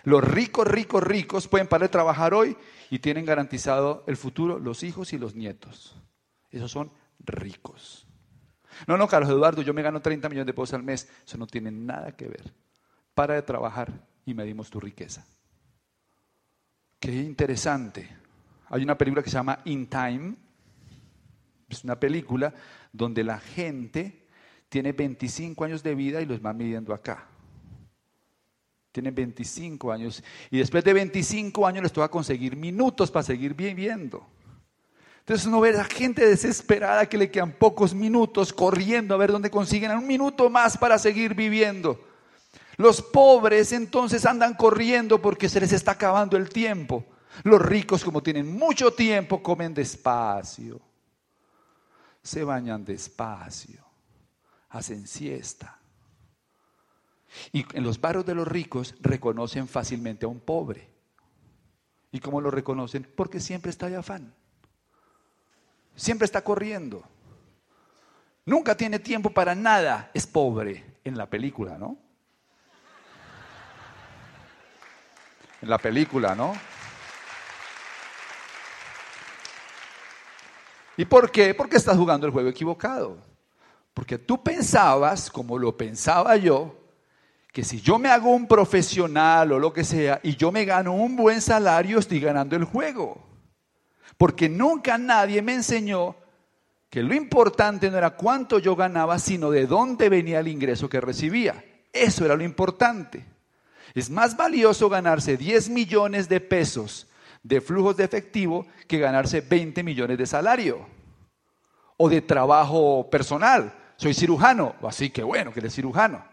Los 0.05 0.23
ricos, 0.25 0.67
ricos, 0.67 1.03
ricos 1.03 1.49
pueden 1.49 1.67
parar 1.67 1.89
de 1.89 1.93
trabajar 1.93 2.35
hoy 2.35 2.57
y 2.91 2.99
tienen 2.99 3.25
garantizado 3.25 4.05
el 4.07 4.17
futuro 4.17 4.59
los 4.59 4.83
hijos 4.83 5.13
y 5.13 5.19
los 5.19 5.35
nietos. 5.35 5.97
Esos 6.51 6.71
son 6.71 6.91
ricos. 7.21 8.07
No, 8.87 8.97
no, 8.97 9.09
Carlos 9.09 9.31
Eduardo, 9.31 9.63
yo 9.63 9.75
me 9.75 9.83
gano 9.83 10.01
30 10.01 10.29
millones 10.29 10.47
de 10.47 10.55
pesos 10.55 10.75
al 10.75 10.83
mes. 10.83 11.09
Eso 11.27 11.39
no 11.39 11.47
tiene 11.47 11.71
nada 11.71 12.13
que 12.13 12.29
ver. 12.29 12.55
Para 13.15 13.35
de 13.35 13.43
trabajar 13.43 13.93
y 14.25 14.35
medimos 14.35 14.71
tu 14.71 14.79
riqueza. 14.79 15.27
Qué 17.01 17.13
interesante. 17.13 18.09
Hay 18.69 18.83
una 18.83 18.97
película 18.97 19.23
que 19.23 19.31
se 19.31 19.35
llama 19.35 19.61
In 19.65 19.89
Time. 19.89 20.35
Es 21.69 21.85
una 21.85 21.99
película 21.99 22.55
donde 22.93 23.25
la 23.25 23.39
gente 23.39 24.27
tiene 24.69 24.93
25 24.93 25.65
años 25.65 25.83
de 25.83 25.95
vida 25.95 26.21
y 26.21 26.27
los 26.27 26.45
va 26.45 26.53
midiendo 26.53 26.95
acá. 26.95 27.27
Tienen 28.93 29.15
25 29.15 29.93
años 29.93 30.23
y 30.51 30.59
después 30.59 30.83
de 30.83 30.93
25 30.93 31.67
años 31.67 31.83
les 31.83 31.93
toca 31.93 32.09
conseguir 32.09 32.57
minutos 32.57 33.11
para 33.11 33.23
seguir 33.23 33.55
viviendo. 33.55 34.27
Entonces 35.21 35.47
uno 35.47 35.61
ve 35.61 35.79
a 35.79 35.85
gente 35.85 36.27
desesperada 36.27 37.07
que 37.07 37.19
le 37.19 37.31
quedan 37.31 37.53
pocos 37.53 37.95
minutos 37.95 38.53
corriendo 38.53 39.15
a 39.15 39.19
ver 39.19 39.31
dónde 39.31 39.51
consiguen 39.51 39.91
un 39.91 40.07
minuto 40.07 40.49
más 40.49 40.79
para 40.79 40.99
seguir 40.99 41.35
viviendo. 41.35 42.03
Los 42.79 43.03
pobres 43.03 43.73
entonces 43.73 44.25
andan 44.25 44.55
corriendo 44.55 45.21
porque 45.21 45.49
se 45.49 45.61
les 45.61 45.73
está 45.73 45.93
acabando 45.93 46.37
el 46.37 46.49
tiempo. 46.49 47.05
Los 47.43 47.61
ricos 47.61 48.05
como 48.05 48.23
tienen 48.23 48.57
mucho 48.57 48.93
tiempo 48.93 49.43
comen 49.43 49.75
despacio, 49.75 50.81
se 52.23 52.43
bañan 52.43 52.85
despacio, 52.85 53.85
hacen 54.71 55.07
siesta. 55.07 55.79
Y 57.53 57.65
en 57.77 57.85
los 57.85 58.01
barrios 58.01 58.27
de 58.27 58.35
los 58.35 58.47
ricos 58.47 58.95
reconocen 59.01 59.69
fácilmente 59.69 60.27
a 60.27 60.29
un 60.29 60.41
pobre. 60.41 60.89
¿Y 62.11 62.21
cómo 62.21 62.41
lo 62.41 62.51
reconocen? 62.51 63.07
Porque 63.17 63.41
siempre 63.41 63.71
está 63.71 63.89
de 63.89 63.97
afán. 63.97 64.35
Siempre 65.95 66.25
está 66.25 66.43
corriendo. 66.43 67.03
Nunca 68.47 68.77
tiene 68.77 68.99
tiempo 68.99 69.31
para 69.31 69.55
nada. 69.55 70.11
Es 70.15 70.27
pobre 70.27 71.01
en 71.05 71.19
la 71.19 71.27
película, 71.27 71.77
¿no? 71.77 71.99
En 75.61 75.69
la 75.69 75.79
película, 75.79 76.35
¿no? 76.35 76.55
¿Y 80.97 81.05
por 81.05 81.31
qué? 81.31 81.55
Porque 81.55 81.77
estás 81.77 81.97
jugando 81.97 82.27
el 82.27 82.33
juego 82.33 82.49
equivocado. 82.49 83.19
Porque 83.93 84.19
tú 84.19 84.43
pensabas, 84.43 85.31
como 85.31 85.59
lo 85.59 85.77
pensaba 85.77 86.37
yo, 86.37 86.75
que 87.53 87.65
si 87.65 87.81
yo 87.81 87.99
me 87.99 88.09
hago 88.09 88.31
un 88.31 88.47
profesional 88.47 89.53
o 89.53 89.59
lo 89.59 89.73
que 89.73 89.85
sea 89.85 90.21
y 90.23 90.37
yo 90.37 90.53
me 90.53 90.65
gano 90.65 90.93
un 90.95 91.17
buen 91.17 91.41
salario, 91.41 91.99
estoy 91.99 92.21
ganando 92.21 92.57
el 92.57 92.65
juego. 92.65 93.27
Porque 94.17 94.49
nunca 94.49 94.99
nadie 94.99 95.43
me 95.43 95.55
enseñó 95.55 96.17
que 96.91 97.03
lo 97.03 97.15
importante 97.15 97.91
no 97.91 97.99
era 97.99 98.11
cuánto 98.11 98.59
yo 98.59 98.75
ganaba, 98.75 99.19
sino 99.19 99.51
de 99.51 99.67
dónde 99.67 100.09
venía 100.09 100.41
el 100.41 100.49
ingreso 100.49 100.89
que 100.89 101.01
recibía. 101.01 101.65
Eso 101.93 102.25
era 102.25 102.37
lo 102.37 102.45
importante. 102.45 103.25
Es 103.95 104.11
más 104.11 104.37
valioso 104.37 104.89
ganarse 104.89 105.37
10 105.37 105.71
millones 105.71 106.29
de 106.29 106.41
pesos 106.41 107.07
de 107.43 107.61
flujos 107.61 107.97
de 107.97 108.05
efectivo 108.05 108.67
que 108.87 108.99
ganarse 108.99 109.41
20 109.41 109.83
millones 109.83 110.19
de 110.19 110.27
salario 110.27 110.87
o 111.97 112.09
de 112.09 112.21
trabajo 112.21 113.09
personal. 113.11 113.73
Soy 113.97 114.15
cirujano, 114.15 114.75
así 114.83 115.11
que 115.11 115.23
bueno 115.23 115.53
que 115.53 115.61
eres 115.61 115.75
cirujano. 115.75 116.25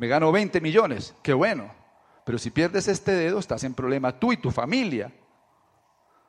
Me 0.00 0.08
gano 0.08 0.32
20 0.32 0.62
millones, 0.62 1.14
qué 1.22 1.34
bueno. 1.34 1.70
Pero 2.24 2.38
si 2.38 2.50
pierdes 2.50 2.88
este 2.88 3.12
dedo, 3.12 3.38
estás 3.38 3.64
en 3.64 3.74
problema 3.74 4.18
tú 4.18 4.32
y 4.32 4.38
tu 4.38 4.50
familia 4.50 5.12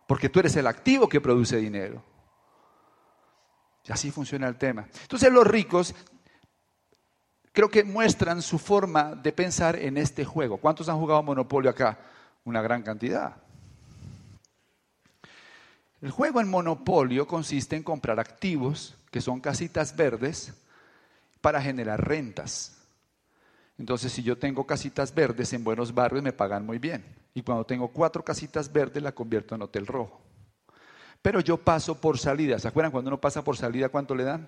porque 0.05 0.27
tú 0.27 0.41
eres 0.41 0.57
el 0.57 0.67
activo 0.67 1.07
que 1.07 1.21
produce 1.21 1.55
dinero. 1.55 2.03
Y 3.87 3.93
así 3.93 4.11
funciona 4.11 4.49
el 4.49 4.57
tema. 4.57 4.89
Entonces 5.03 5.31
los 5.31 5.47
ricos 5.47 5.95
creo 7.53 7.69
que 7.69 7.85
muestran 7.85 8.41
su 8.41 8.59
forma 8.59 9.15
de 9.15 9.31
pensar 9.31 9.77
en 9.77 9.95
este 9.95 10.25
juego. 10.25 10.57
¿Cuántos 10.57 10.89
han 10.89 10.99
jugado 10.99 11.23
Monopolio 11.23 11.71
acá? 11.71 11.97
Una 12.43 12.61
gran 12.61 12.83
cantidad. 12.83 13.37
El 16.01 16.11
juego 16.11 16.41
en 16.41 16.49
Monopolio 16.49 17.25
consiste 17.25 17.77
en 17.77 17.83
comprar 17.83 18.19
activos, 18.19 18.97
que 19.11 19.21
son 19.21 19.39
casitas 19.39 19.95
verdes, 19.95 20.53
para 21.39 21.61
generar 21.61 22.05
rentas. 22.05 22.80
Entonces, 23.77 24.11
si 24.11 24.21
yo 24.23 24.37
tengo 24.37 24.65
casitas 24.65 25.13
verdes 25.13 25.53
en 25.53 25.63
buenos 25.63 25.93
barrios, 25.93 26.23
me 26.23 26.33
pagan 26.33 26.65
muy 26.65 26.77
bien. 26.79 27.03
y 27.33 27.41
cuando 27.43 27.65
tengo 27.65 27.87
cuatro 27.87 28.23
casitas 28.25 28.71
verdes 28.71 29.01
la 29.01 29.13
convierto 29.13 29.55
en 29.55 29.61
hotel 29.61 29.87
rojo. 29.87 30.21
Pero 31.21 31.39
yo 31.39 31.57
paso 31.57 31.99
por 31.99 32.17
salida. 32.17 32.57
¿Se 32.59 32.67
acuerdan 32.67 32.91
cuando 32.91 33.09
uno 33.09 33.21
pasa 33.21 33.43
por 33.43 33.55
salida 33.55 33.89
cuánto 33.89 34.15
le 34.15 34.23
dan? 34.23 34.47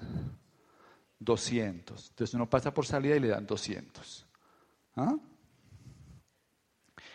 200. 1.20 2.10
Entonces 2.10 2.34
uno 2.34 2.50
pasa 2.50 2.74
por 2.74 2.86
salida 2.86 3.16
y 3.16 3.20
le 3.20 3.28
dan 3.28 3.46
200. 3.46 4.26
¿Ah? 4.96 5.16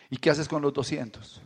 ¿Y 0.09 0.17
qué 0.17 0.29
haces 0.29 0.47
con 0.47 0.61
los 0.61 0.73
200? 0.73 1.41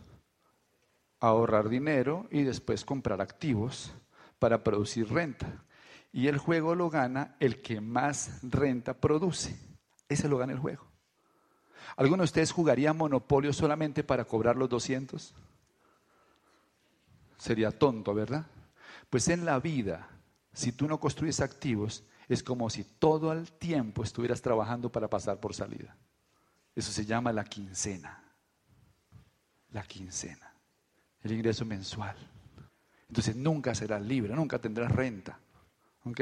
Ahorrar 1.20 1.68
dinero 1.68 2.26
y 2.30 2.42
después 2.42 2.84
comprar 2.84 3.20
activos 3.20 3.92
para 4.38 4.62
producir 4.62 5.12
renta. 5.12 5.64
Y 6.12 6.28
el 6.28 6.38
juego 6.38 6.74
lo 6.74 6.90
gana 6.90 7.36
el 7.40 7.60
que 7.60 7.80
más 7.80 8.40
renta 8.42 8.94
produce. 8.94 9.58
Ese 10.08 10.28
lo 10.28 10.38
gana 10.38 10.52
el 10.52 10.58
juego. 10.58 10.84
¿Alguno 11.96 12.22
de 12.22 12.26
ustedes 12.26 12.52
jugaría 12.52 12.92
Monopolio 12.92 13.52
solamente 13.52 14.02
para 14.02 14.24
cobrar 14.24 14.56
los 14.56 14.68
200? 14.68 15.34
Sería 17.38 17.70
tonto, 17.70 18.14
¿verdad? 18.14 18.46
Pues 19.10 19.28
en 19.28 19.44
la 19.44 19.60
vida, 19.60 20.08
si 20.52 20.72
tú 20.72 20.88
no 20.88 20.98
construyes 20.98 21.40
activos, 21.40 22.04
es 22.28 22.42
como 22.42 22.70
si 22.70 22.84
todo 22.84 23.32
el 23.32 23.52
tiempo 23.52 24.02
estuvieras 24.02 24.40
trabajando 24.40 24.90
para 24.90 25.08
pasar 25.08 25.38
por 25.38 25.54
salida. 25.54 25.96
Eso 26.74 26.90
se 26.90 27.04
llama 27.04 27.32
la 27.32 27.44
quincena. 27.44 28.22
La 29.70 29.82
quincena. 29.82 30.52
El 31.22 31.32
ingreso 31.32 31.64
mensual. 31.64 32.16
Entonces 33.08 33.36
nunca 33.36 33.74
serás 33.74 34.02
libre, 34.02 34.34
nunca 34.34 34.58
tendrás 34.58 34.90
renta. 34.90 35.38
¿Ok? 36.04 36.20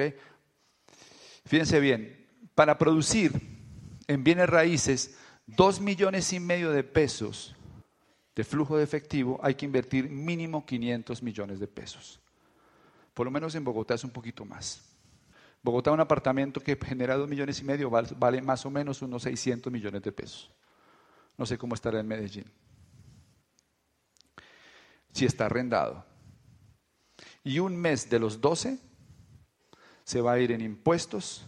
Fíjense 1.45 1.81
bien, 1.81 2.29
para 2.55 2.77
producir 2.77 3.52
en 4.13 4.25
bienes 4.25 4.49
raíces 4.49 5.17
dos 5.47 5.81
millones 5.81 6.33
y 6.33 6.41
medio 6.41 6.71
de 6.71 6.85
pesos 6.85 7.57
de 8.35 8.45
flujo 8.45 8.77
de 8.77 8.85
efectivo, 8.85 9.39
hay 9.43 9.55
que 9.55 9.67
invertir 9.67 10.09
mínimo 10.09 10.65
500 10.65 11.23
millones 11.23 11.61
de 11.61 11.69
pesos. 11.69 12.21
Por 13.13 13.27
lo 13.27 13.31
menos 13.31 13.55
en 13.55 13.65
Bogotá 13.65 13.95
es 13.95 14.05
un 14.05 14.11
poquito 14.11 14.45
más. 14.45 14.83
Bogotá, 15.63 15.93
un 15.93 16.01
apartamento 16.01 16.61
que 16.61 16.77
genera 16.77 17.17
dos 17.17 17.29
millones 17.29 17.61
y 17.61 17.65
medio, 17.65 17.91
vale 17.91 18.41
más 18.41 18.65
o 18.65 18.71
menos 18.71 19.03
unos 19.03 19.23
600 19.23 19.73
millones 19.73 20.03
de 20.03 20.13
pesos. 20.13 20.51
No 21.37 21.45
sé 21.45 21.59
cómo 21.59 21.75
estará 21.75 22.01
en 22.01 22.09
Medellín. 22.09 22.51
Si 25.13 25.27
está 25.27 25.47
arrendado. 25.47 26.07
Y 27.45 27.59
un 27.59 27.77
mes 27.77 28.09
de 28.09 28.19
los 28.19 28.41
12 28.41 28.79
se 30.05 30.21
va 30.21 30.33
a 30.33 30.39
ir 30.39 30.53
en 30.53 30.63
impuestos 30.63 31.45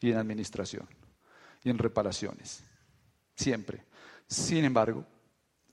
y 0.00 0.10
en 0.10 0.16
administración 0.16 0.88
y 1.64 1.70
en 1.70 1.78
reparaciones. 1.78 2.62
Siempre. 3.34 3.84
Sin 4.26 4.64
embargo, 4.64 5.06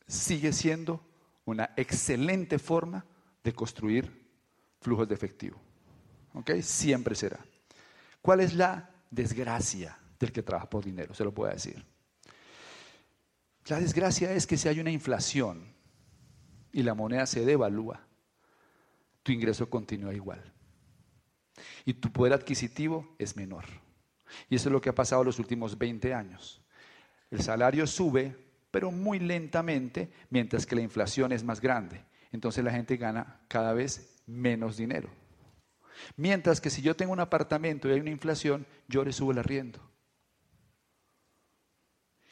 sigue 0.08 0.54
siendo 0.54 1.02
una 1.46 1.72
excelente 1.76 2.60
forma 2.60 3.06
de 3.44 3.54
construir 3.54 4.30
flujos 4.82 5.08
de 5.08 5.16
efectivo. 5.16 5.60
¿Ok? 6.34 6.52
Siempre 6.62 7.16
será. 7.16 7.40
¿Cuál 8.22 8.42
es 8.42 8.54
la 8.54 8.90
desgracia 9.10 9.98
del 10.20 10.32
que 10.32 10.44
trabaja 10.44 10.70
por 10.70 10.84
dinero? 10.84 11.14
Se 11.14 11.24
lo 11.24 11.34
puedo 11.34 11.52
decir. 11.52 11.84
La 13.68 13.80
desgracia 13.80 14.34
es 14.34 14.48
que 14.48 14.58
si 14.58 14.68
hay 14.68 14.80
una 14.80 14.92
inflación 14.92 15.74
y 16.72 16.84
la 16.84 16.94
moneda 16.94 17.26
se 17.26 17.46
devalúa, 17.46 18.02
tu 19.24 19.32
ingreso 19.32 19.70
continúa 19.70 20.14
igual. 20.14 20.42
Y 21.86 21.94
tu 21.94 22.12
poder 22.12 22.34
adquisitivo 22.34 23.16
es 23.18 23.36
menor. 23.36 23.66
Y 24.50 24.56
eso 24.56 24.70
es 24.70 24.74
lo 24.74 24.82
que 24.82 24.90
ha 24.90 24.96
pasado 24.96 25.24
los 25.24 25.40
últimos 25.40 25.78
20 25.78 26.14
años. 26.14 26.62
El 27.32 27.42
salario 27.42 27.86
sube, 27.88 28.36
pero 28.72 28.92
muy 28.92 29.20
lentamente, 29.20 30.12
mientras 30.30 30.66
que 30.66 30.76
la 30.76 30.82
inflación 30.82 31.32
es 31.32 31.44
más 31.44 31.62
grande. 31.62 32.04
Entonces 32.32 32.64
la 32.64 32.72
gente 32.72 32.98
gana 32.98 33.42
cada 33.48 33.74
vez 33.74 34.16
menos 34.26 34.78
dinero. 34.78 35.10
Mientras 36.16 36.62
que 36.62 36.70
si 36.70 36.82
yo 36.82 36.96
tengo 36.96 37.14
un 37.14 37.20
apartamento 37.20 37.88
y 37.88 37.94
hay 37.94 38.00
una 38.00 38.12
inflación, 38.12 38.66
yo 38.88 39.04
le 39.04 39.12
subo 39.12 39.32
el 39.32 39.40
arriendo. 39.40 39.80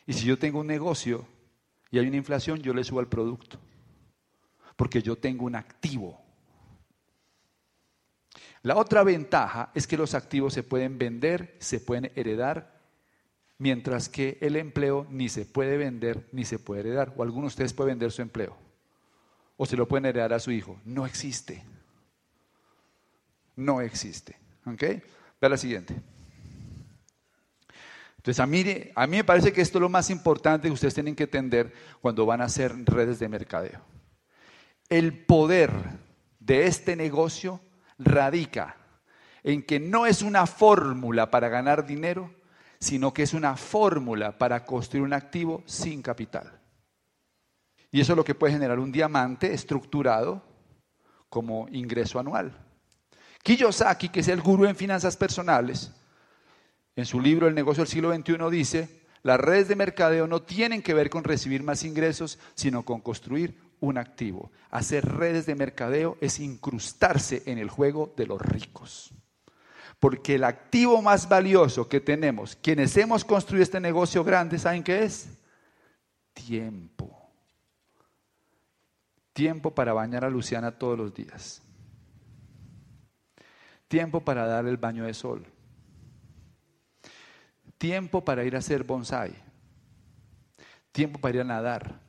Y 0.06 0.14
si 0.14 0.26
yo 0.26 0.40
tengo 0.40 0.60
un 0.60 0.68
negocio 0.68 1.28
y 1.92 2.00
hay 2.00 2.08
una 2.08 2.18
inflación, 2.18 2.62
yo 2.62 2.74
le 2.74 2.84
subo 2.84 3.02
el 3.02 3.08
producto. 3.08 3.60
Porque 4.76 5.02
yo 5.02 5.18
tengo 5.18 5.46
un 5.46 5.56
activo. 5.56 6.22
La 8.64 8.76
otra 8.76 9.04
ventaja 9.04 9.72
es 9.76 9.88
que 9.88 9.98
los 9.98 10.14
activos 10.14 10.54
se 10.54 10.64
pueden 10.64 10.98
vender, 10.98 11.56
se 11.60 11.80
pueden 11.80 12.12
heredar, 12.16 12.80
mientras 13.58 14.10
que 14.10 14.38
el 14.42 14.56
empleo 14.56 15.08
ni 15.10 15.30
se 15.30 15.46
puede 15.46 15.78
vender 15.78 16.28
ni 16.32 16.46
se 16.46 16.60
puede 16.60 16.82
heredar. 16.82 17.14
O 17.18 17.24
algunos 17.24 17.52
de 17.52 17.64
ustedes 17.64 17.74
pueden 17.74 17.94
vender 17.94 18.12
su 18.12 18.22
empleo. 18.22 18.58
O 19.58 19.66
se 19.66 19.78
lo 19.78 19.88
pueden 19.88 20.06
heredar 20.06 20.34
a 20.34 20.40
su 20.40 20.52
hijo. 20.52 20.80
No 20.86 21.06
existe 21.06 21.64
no 23.58 23.82
existe. 23.82 24.38
¿Ok? 24.66 24.84
Ve 25.42 25.50
la 25.50 25.58
siguiente. 25.58 25.96
Entonces, 28.18 28.40
a 28.40 28.48
mí, 28.48 28.64
a 28.96 29.08
mí 29.08 29.18
me 29.18 29.24
parece 29.24 29.52
que 29.52 29.62
esto 29.62 29.78
es 29.78 29.82
lo 29.82 29.90
más 29.90 30.10
importante 30.10 30.68
que 30.68 30.74
ustedes 30.74 30.94
tienen 30.94 31.16
que 31.16 31.24
entender 31.24 31.74
cuando 32.02 32.26
van 32.26 32.42
a 32.42 32.46
hacer 32.46 32.74
redes 32.86 33.20
de 33.20 33.30
mercadeo. 33.30 33.82
El 34.90 35.26
poder 35.26 35.72
de 36.40 36.68
este 36.68 36.96
negocio 36.96 37.60
radica 37.98 38.76
en 39.44 39.64
que 39.64 39.80
no 39.80 40.06
es 40.06 40.22
una 40.22 40.46
fórmula 40.46 41.32
para 41.32 41.50
ganar 41.50 41.86
dinero, 41.86 42.34
sino 42.80 43.14
que 43.14 43.24
es 43.24 43.34
una 43.34 43.56
fórmula 43.56 44.38
para 44.38 44.66
construir 44.66 45.04
un 45.04 45.14
activo 45.14 45.64
sin 45.66 46.02
capital. 46.02 46.60
Y 47.92 48.02
eso 48.02 48.14
es 48.14 48.18
lo 48.18 48.26
que 48.26 48.36
puede 48.36 48.54
generar 48.54 48.80
un 48.80 48.92
diamante 48.92 49.54
estructurado 49.54 50.44
como 51.30 51.68
ingreso 51.70 52.20
anual. 52.20 52.54
Kiyosaki, 53.44 54.10
que 54.10 54.20
es 54.20 54.28
el 54.28 54.42
gurú 54.42 54.66
en 54.66 54.76
finanzas 54.76 55.16
personales, 55.16 55.92
en 56.96 57.06
su 57.06 57.20
libro 57.20 57.48
El 57.48 57.56
negocio 57.56 57.84
del 57.84 57.92
siglo 57.92 58.14
XXI 58.14 58.50
dice, 58.52 59.02
las 59.24 59.40
redes 59.40 59.68
de 59.68 59.76
mercadeo 59.76 60.28
no 60.28 60.42
tienen 60.42 60.82
que 60.82 60.94
ver 60.94 61.10
con 61.10 61.24
recibir 61.24 61.64
más 61.64 61.84
ingresos, 61.84 62.40
sino 62.56 62.84
con 62.84 63.02
construir 63.02 63.67
un 63.80 63.98
activo. 63.98 64.52
Hacer 64.70 65.06
redes 65.06 65.46
de 65.46 65.56
mercadeo 65.56 66.18
es 66.22 66.40
incrustarse 66.40 67.44
en 67.46 67.58
el 67.58 67.70
juego 67.70 68.14
de 68.18 68.28
los 68.28 68.42
ricos. 68.42 69.12
Porque 70.00 70.36
el 70.36 70.44
activo 70.44 71.02
más 71.02 71.28
valioso 71.28 71.90
que 71.90 72.00
tenemos, 72.00 72.56
quienes 72.56 72.96
hemos 72.98 73.26
construido 73.26 73.64
este 73.64 73.80
negocio 73.80 74.24
grande, 74.24 74.60
¿saben 74.60 74.84
qué 74.84 75.04
es? 75.04 75.30
Tiempo. 76.34 77.18
Tiempo 79.34 79.74
para 79.74 79.94
bañar 79.94 80.26
a 80.26 80.30
Luciana 80.30 80.72
todos 80.72 80.98
los 80.98 81.14
días. 81.14 81.62
Tiempo 83.88 84.22
para 84.22 84.46
dar 84.46 84.66
el 84.66 84.78
baño 84.78 85.06
de 85.06 85.14
sol. 85.14 85.46
Tiempo 87.78 88.24
para 88.24 88.44
ir 88.44 88.56
a 88.56 88.60
hacer 88.60 88.84
bonsai. 88.84 89.34
Tiempo 90.92 91.20
para 91.20 91.36
ir 91.36 91.42
a 91.42 91.46
nadar. 91.46 92.07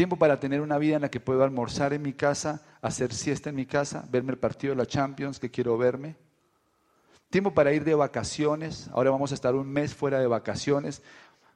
Tiempo 0.00 0.16
para 0.16 0.40
tener 0.40 0.62
una 0.62 0.78
vida 0.78 0.96
en 0.96 1.02
la 1.02 1.10
que 1.10 1.20
puedo 1.20 1.44
almorzar 1.44 1.92
en 1.92 2.00
mi 2.00 2.14
casa, 2.14 2.62
hacer 2.80 3.12
siesta 3.12 3.50
en 3.50 3.56
mi 3.56 3.66
casa, 3.66 4.08
verme 4.10 4.32
el 4.32 4.38
partido 4.38 4.72
de 4.72 4.78
la 4.78 4.86
Champions 4.86 5.38
que 5.38 5.50
quiero 5.50 5.76
verme. 5.76 6.16
Tiempo 7.28 7.52
para 7.52 7.74
ir 7.74 7.84
de 7.84 7.94
vacaciones. 7.94 8.88
Ahora 8.94 9.10
vamos 9.10 9.30
a 9.30 9.34
estar 9.34 9.54
un 9.54 9.68
mes 9.68 9.94
fuera 9.94 10.18
de 10.18 10.26
vacaciones. 10.26 11.02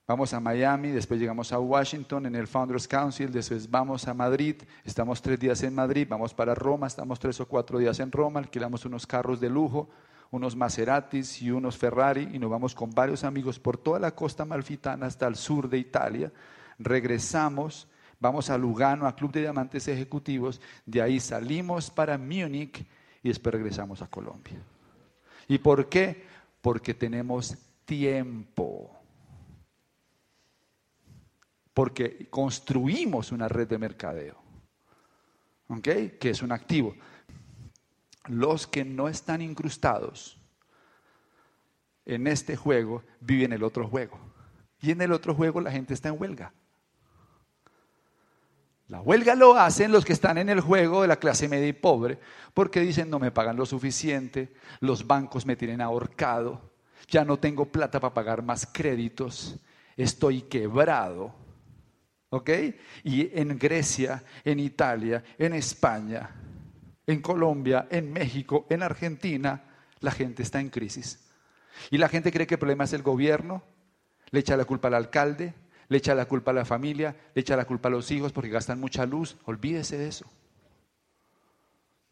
Vamos 0.07 0.35
a 0.35 0.41
Miami, 0.41 0.91
después 0.91 1.19
llegamos 1.19 1.55
a 1.55 1.59
Washington 1.59 2.27
en 2.27 2.35
el 2.35 2.47
Founders 2.47 2.87
Council, 2.87 3.33
después 3.33 3.71
vamos 3.71 4.07
a 4.09 4.13
Madrid, 4.13 4.57
estamos 4.85 5.23
tres 5.23 5.41
días 5.41 5.63
en 5.63 5.75
Madrid, 5.75 6.07
vamos 6.07 6.35
para 6.35 6.55
Roma, 6.55 6.87
estamos 6.87 7.19
tres 7.19 7.41
o 7.41 7.49
cuatro 7.49 7.79
días 7.79 7.99
en 7.99 8.13
Roma, 8.13 8.41
alquilamos 8.41 8.85
unos 8.85 9.07
carros 9.07 9.41
de 9.41 9.49
lujo, 9.49 9.89
unos 10.31 10.55
Maseratis 10.55 11.41
y 11.41 11.51
unos 11.51 11.79
Ferrari 11.79 12.29
y 12.31 12.39
nos 12.39 12.51
vamos 12.51 12.75
con 12.75 12.91
varios 12.91 13.25
amigos 13.25 13.59
por 13.59 13.79
toda 13.79 13.99
la 13.99 14.15
costa 14.15 14.45
malfitana 14.45 15.07
hasta 15.07 15.27
el 15.27 15.37
sur 15.37 15.71
de 15.71 15.79
Italia. 15.79 16.31
Regresamos, 16.79 17.89
vamos 18.21 18.51
a 18.51 18.59
Lugano, 18.59 19.07
a 19.07 19.15
Club 19.15 19.33
de 19.33 19.41
Diamantes 19.41 19.89
Ejecutivos, 19.89 20.61
de 20.87 21.03
ahí 21.03 21.21
salimos 21.21 21.91
para 21.91 22.19
Múnich 22.19 22.85
y 23.23 23.29
después 23.29 23.55
regresamos 23.55 24.03
a 24.03 24.07
Colombia. 24.07 24.61
¿Y 25.49 25.59
por 25.59 25.89
qué? 25.89 26.25
Porque 26.61 26.95
tenemos 26.95 27.57
tiempo 27.85 28.95
porque 31.75 32.29
construimos 32.31 33.33
una 33.33 33.49
red 33.49 33.69
de 33.69 33.79
mercadeo, 33.79 34.37
¿ok? 35.69 35.89
Que 36.21 36.31
es 36.31 36.41
un 36.41 36.53
activo. 36.53 36.95
Los 38.27 38.67
que 38.67 38.85
no 38.85 39.09
están 39.09 39.43
incrustados 39.43 40.41
en 42.07 42.29
este 42.29 42.57
juego 42.57 43.03
viven 43.21 43.53
el 43.53 43.65
otro 43.65 43.89
juego. 43.89 44.19
Y 44.81 44.93
en 44.93 45.03
el 45.03 45.13
otro 45.13 45.35
juego 45.35 45.61
la 45.61 45.73
gente 45.73 45.93
está 45.93 46.11
en 46.11 46.21
huelga. 46.21 46.55
La 48.89 49.01
huelga 49.01 49.35
lo 49.35 49.57
hacen 49.57 49.93
los 49.93 50.05
que 50.05 50.13
están 50.13 50.39
en 50.39 50.49
el 50.49 50.61
juego 50.61 51.03
de 51.03 51.09
la 51.09 51.17
clase 51.17 51.49
media 51.49 51.69
y 51.69 51.73
pobre, 51.73 52.19
porque 52.53 52.81
dicen 52.81 53.09
no 53.11 53.19
me 53.19 53.31
pagan 53.31 53.57
lo 53.57 53.67
suficiente, 53.67 54.53
los 54.81 55.07
bancos 55.07 55.47
me 55.47 55.57
tienen 55.57 55.81
ahorcado, 55.81 56.61
ya 57.09 57.25
no 57.25 57.39
tengo 57.39 57.67
plata 57.67 57.99
para 57.99 58.15
pagar 58.15 58.43
más 58.43 58.67
créditos, 58.67 59.57
estoy 59.97 60.43
quebrado 60.43 61.45
¿Ok? 62.35 62.51
Y 63.05 63.31
en 63.39 63.57
Grecia, 63.57 64.21
en 64.45 64.59
Italia, 64.59 65.23
en 65.39 65.55
España, 65.55 66.31
en 67.07 67.23
Colombia, 67.23 67.87
en 67.89 68.13
México, 68.13 68.67
en 68.71 68.83
Argentina, 68.83 69.63
la 70.01 70.11
gente 70.11 70.43
está 70.43 70.59
en 70.59 70.69
crisis. 70.69 71.31
Y 71.93 71.99
la 71.99 72.09
gente 72.09 72.33
cree 72.33 72.49
que 72.49 72.55
el 72.55 72.59
problema 72.59 72.83
es 72.83 72.93
el 72.93 73.05
gobierno, 73.05 73.63
le 74.33 74.41
echa 74.41 74.57
la 74.57 74.65
culpa 74.65 74.89
al 74.89 74.95
alcalde, 74.95 75.55
le 75.89 75.99
echa 75.99 76.15
la 76.15 76.27
culpa 76.27 76.51
a 76.51 76.55
la 76.55 76.65
familia, 76.65 77.17
le 77.35 77.41
echa 77.41 77.57
la 77.57 77.65
culpa 77.65 77.89
a 77.89 77.93
los 77.93 78.11
hijos 78.11 78.33
porque 78.33 78.51
gastan 78.51 78.81
mucha 78.81 79.07
luz. 79.07 79.37
Olvídese 79.45 79.99
de 79.99 80.09
eso. 80.09 80.25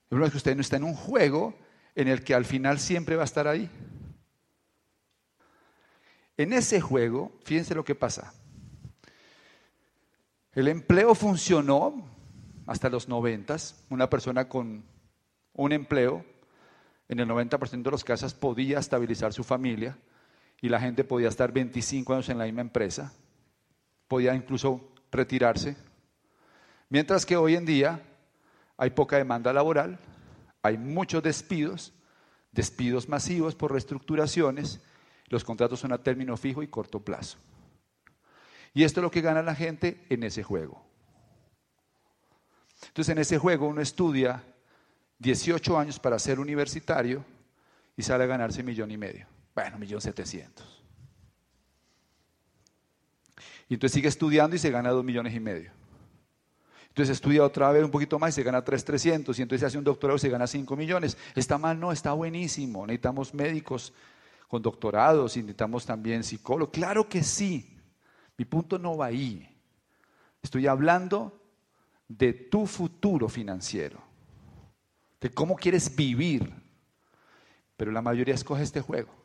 El 0.05 0.09
problema 0.09 0.27
es 0.27 0.33
que 0.33 0.39
usted 0.39 0.55
no 0.55 0.61
está 0.61 0.77
en 0.77 0.85
un 0.85 0.95
juego 0.95 1.55
en 1.95 2.09
el 2.09 2.23
que 2.23 2.35
al 2.35 2.45
final 2.45 2.79
siempre 2.79 3.17
va 3.17 3.23
a 3.23 3.25
estar 3.25 3.49
ahí. 3.49 3.71
En 6.37 6.53
ese 6.53 6.81
juego, 6.81 7.33
fíjense 7.45 7.75
lo 7.75 7.85
que 7.85 7.95
pasa. 7.95 8.35
El 10.55 10.69
empleo 10.69 11.15
funcionó 11.15 12.09
hasta 12.67 12.91
los 12.91 13.09
noventas. 13.09 13.85
Una 13.89 14.11
persona 14.11 14.49
con 14.49 14.85
un 15.55 15.73
empleo, 15.73 16.25
en 17.09 17.21
el 17.21 17.29
90% 17.29 17.83
de 17.83 17.91
los 17.91 18.05
casos 18.05 18.35
podía 18.35 18.79
estabilizar 18.79 19.33
su 19.33 19.45
familia 19.45 19.99
y 20.61 20.69
la 20.69 20.81
gente 20.81 21.05
podía 21.05 21.29
estar 21.29 21.53
25 21.53 22.15
años 22.15 22.29
en 22.29 22.39
la 22.39 22.45
misma 22.45 22.63
empresa, 22.63 23.13
podía 24.13 24.35
incluso 24.35 24.93
retirarse. 25.11 25.75
Mientras 26.91 27.25
que 27.25 27.35
hoy 27.35 27.57
en 27.57 27.65
día 27.65 28.03
hay 28.77 28.91
poca 28.91 29.17
demanda 29.17 29.55
laboral, 29.55 29.99
hay 30.61 30.77
muchos 30.77 31.23
despidos, 31.23 31.95
despidos 32.51 33.09
masivos 33.09 33.55
por 33.55 33.73
reestructuraciones, 33.73 34.83
los 35.29 35.45
contratos 35.45 35.81
son 35.81 35.95
a 35.95 36.03
término 36.03 36.37
fijo 36.37 36.63
y 36.63 36.69
corto 36.69 37.01
plazo. 37.01 37.39
Y 38.75 38.85
esto 38.85 39.01
es 39.01 39.03
lo 39.03 39.11
que 39.11 39.23
gana 39.23 39.41
la 39.41 39.55
gente 39.55 40.05
en 40.11 40.25
ese 40.25 40.43
juego. 40.43 40.85
Entonces 42.89 43.13
en 43.13 43.19
ese 43.19 43.39
juego 43.39 43.67
uno 43.67 43.81
estudia 43.81 44.45
18 45.21 45.79
años 45.79 45.99
para 45.99 46.19
ser 46.19 46.39
universitario 46.39 47.25
y 47.97 48.03
sale 48.03 48.25
a 48.25 48.27
ganarse 48.27 48.61
un 48.61 48.67
millón 48.67 48.91
y 48.91 48.99
medio. 48.99 49.27
Bueno, 49.55 49.79
millón 49.79 50.03
setecientos. 50.03 50.82
Y 53.69 53.75
entonces 53.75 53.95
sigue 53.95 54.09
estudiando 54.09 54.57
y 54.57 54.59
se 54.59 54.71
gana 54.71 54.91
dos 54.91 55.05
millones 55.05 55.35
y 55.35 55.41
medio. 55.41 55.71
Entonces 56.89 57.17
estudia 57.17 57.43
otra 57.43 57.73
vez 57.73 57.83
un 57.85 57.91
poquito 57.91 58.19
más 58.19 58.31
y 58.31 58.33
se 58.35 58.43
gana 58.43 58.63
tres 58.63 58.85
trescientos. 58.85 59.39
Y 59.39 59.43
entonces 59.43 59.67
hace 59.67 59.79
un 59.79 59.85
doctorado 59.85 60.17
y 60.17 60.21
se 60.21 60.29
gana 60.29 60.47
cinco 60.47 60.77
millones. 60.77 61.17
¿Está 61.35 61.57
mal? 61.57 61.81
No, 61.81 61.91
está 61.91 62.13
buenísimo. 62.13 62.87
Necesitamos 62.87 63.33
médicos 63.33 63.95
con 64.47 64.61
doctorados 64.61 65.37
y 65.39 65.41
necesitamos 65.41 65.87
también 65.87 66.23
psicólogos. 66.23 66.75
Claro 66.75 67.09
que 67.09 67.23
sí. 67.23 67.79
Mi 68.37 68.45
punto 68.45 68.79
no 68.79 68.99
va 68.99 69.07
ahí. 69.07 69.49
Estoy 70.43 70.67
hablando 70.67 71.41
de 72.09 72.35
tu 72.35 72.67
futuro 72.67 73.29
financiero, 73.29 73.99
de 75.21 75.31
cómo 75.31 75.57
quieres 75.57 75.95
vivir. 75.97 76.53
Pero 77.77 77.91
la 77.91 78.03
mayoría 78.03 78.35
escoge 78.35 78.65
este 78.65 78.83
juego. 78.83 79.22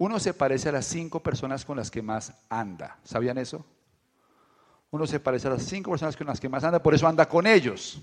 Uno 0.00 0.18
se 0.18 0.32
parece 0.32 0.70
a 0.70 0.72
las 0.72 0.86
cinco 0.86 1.22
personas 1.22 1.62
con 1.62 1.76
las 1.76 1.90
que 1.90 2.00
más 2.00 2.32
anda. 2.48 2.96
¿Sabían 3.04 3.36
eso? 3.36 3.66
Uno 4.90 5.06
se 5.06 5.20
parece 5.20 5.46
a 5.46 5.50
las 5.50 5.62
cinco 5.62 5.90
personas 5.90 6.16
con 6.16 6.26
las 6.26 6.40
que 6.40 6.48
más 6.48 6.64
anda, 6.64 6.82
por 6.82 6.94
eso 6.94 7.06
anda 7.06 7.28
con 7.28 7.46
ellos. 7.46 8.00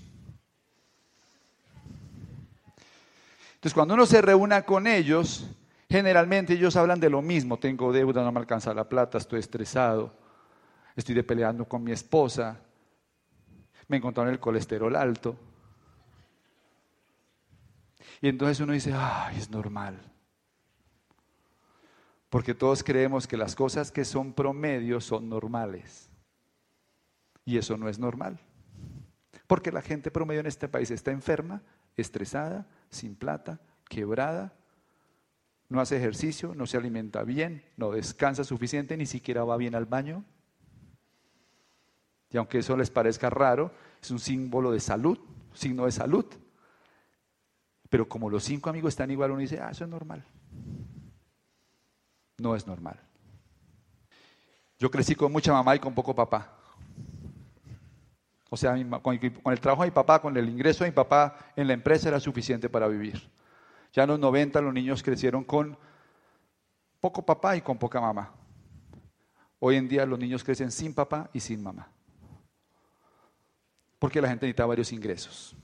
Entonces, 3.54 3.74
cuando 3.74 3.94
uno 3.94 4.06
se 4.06 4.22
reúna 4.22 4.62
con 4.62 4.86
ellos, 4.86 5.50
generalmente 5.90 6.52
ellos 6.52 6.76
hablan 6.76 7.00
de 7.00 7.10
lo 7.10 7.20
mismo. 7.20 7.58
Tengo 7.58 7.92
deuda, 7.92 8.22
no 8.22 8.30
me 8.30 8.38
alcanza 8.38 8.72
la 8.72 8.88
plata, 8.88 9.18
estoy 9.18 9.40
estresado, 9.40 10.14
estoy 10.94 11.20
peleando 11.22 11.64
con 11.64 11.82
mi 11.82 11.90
esposa, 11.90 12.60
me 13.88 13.96
encontraron 13.96 14.32
el 14.32 14.38
colesterol 14.38 14.94
alto. 14.94 15.36
Y 18.20 18.28
entonces 18.28 18.60
uno 18.60 18.72
dice, 18.72 18.94
ay, 18.94 19.36
es 19.36 19.50
normal. 19.50 20.00
Porque 22.30 22.54
todos 22.54 22.82
creemos 22.82 23.26
que 23.26 23.36
las 23.36 23.54
cosas 23.54 23.90
que 23.90 24.04
son 24.04 24.32
promedio 24.32 25.00
son 25.00 25.28
normales. 25.28 26.10
Y 27.44 27.56
eso 27.56 27.76
no 27.76 27.88
es 27.88 27.98
normal. 27.98 28.38
Porque 29.46 29.72
la 29.72 29.80
gente 29.80 30.10
promedio 30.10 30.40
en 30.40 30.46
este 30.46 30.68
país 30.68 30.90
está 30.90 31.10
enferma, 31.10 31.62
estresada, 31.96 32.66
sin 32.90 33.14
plata, 33.14 33.60
quebrada, 33.88 34.52
no 35.70 35.80
hace 35.80 35.96
ejercicio, 35.96 36.54
no 36.54 36.66
se 36.66 36.76
alimenta 36.76 37.22
bien, 37.24 37.62
no 37.76 37.90
descansa 37.90 38.44
suficiente, 38.44 38.96
ni 38.96 39.06
siquiera 39.06 39.44
va 39.44 39.56
bien 39.56 39.74
al 39.74 39.86
baño. 39.86 40.24
Y 42.30 42.36
aunque 42.36 42.58
eso 42.58 42.76
les 42.76 42.90
parezca 42.90 43.30
raro, 43.30 43.72
es 44.02 44.10
un 44.10 44.18
símbolo 44.18 44.70
de 44.70 44.80
salud, 44.80 45.18
signo 45.52 45.86
de 45.86 45.92
salud. 45.92 46.26
Pero 47.88 48.08
como 48.08 48.28
los 48.28 48.44
cinco 48.44 48.70
amigos 48.70 48.90
están 48.90 49.10
igual, 49.10 49.30
uno 49.30 49.40
dice, 49.40 49.60
ah, 49.60 49.70
eso 49.70 49.84
es 49.84 49.90
normal. 49.90 50.24
No 52.38 52.54
es 52.56 52.66
normal. 52.66 52.98
Yo 54.78 54.90
crecí 54.90 55.14
con 55.14 55.32
mucha 55.32 55.52
mamá 55.52 55.74
y 55.76 55.78
con 55.78 55.94
poco 55.94 56.14
papá. 56.14 56.54
O 58.50 58.56
sea, 58.56 58.74
con 59.02 59.18
el 59.52 59.60
trabajo 59.60 59.82
de 59.82 59.88
mi 59.88 59.94
papá, 59.94 60.22
con 60.22 60.36
el 60.36 60.48
ingreso 60.48 60.84
de 60.84 60.90
mi 60.90 60.94
papá 60.94 61.52
en 61.54 61.66
la 61.66 61.74
empresa 61.74 62.08
era 62.08 62.20
suficiente 62.20 62.68
para 62.68 62.88
vivir. 62.88 63.28
Ya 63.92 64.04
en 64.04 64.10
los 64.10 64.18
90 64.18 64.60
los 64.60 64.72
niños 64.72 65.02
crecieron 65.02 65.44
con 65.44 65.76
poco 67.00 67.26
papá 67.26 67.56
y 67.56 67.60
con 67.60 67.76
poca 67.78 68.00
mamá. 68.00 68.32
Hoy 69.58 69.76
en 69.76 69.88
día 69.88 70.06
los 70.06 70.18
niños 70.18 70.44
crecen 70.44 70.70
sin 70.70 70.94
papá 70.94 71.28
y 71.32 71.40
sin 71.40 71.62
mamá 71.62 71.92
porque 73.98 74.20
la 74.20 74.28
gente 74.28 74.46
necesita 74.46 74.66
varios 74.66 74.92
ingresos. 74.92 75.56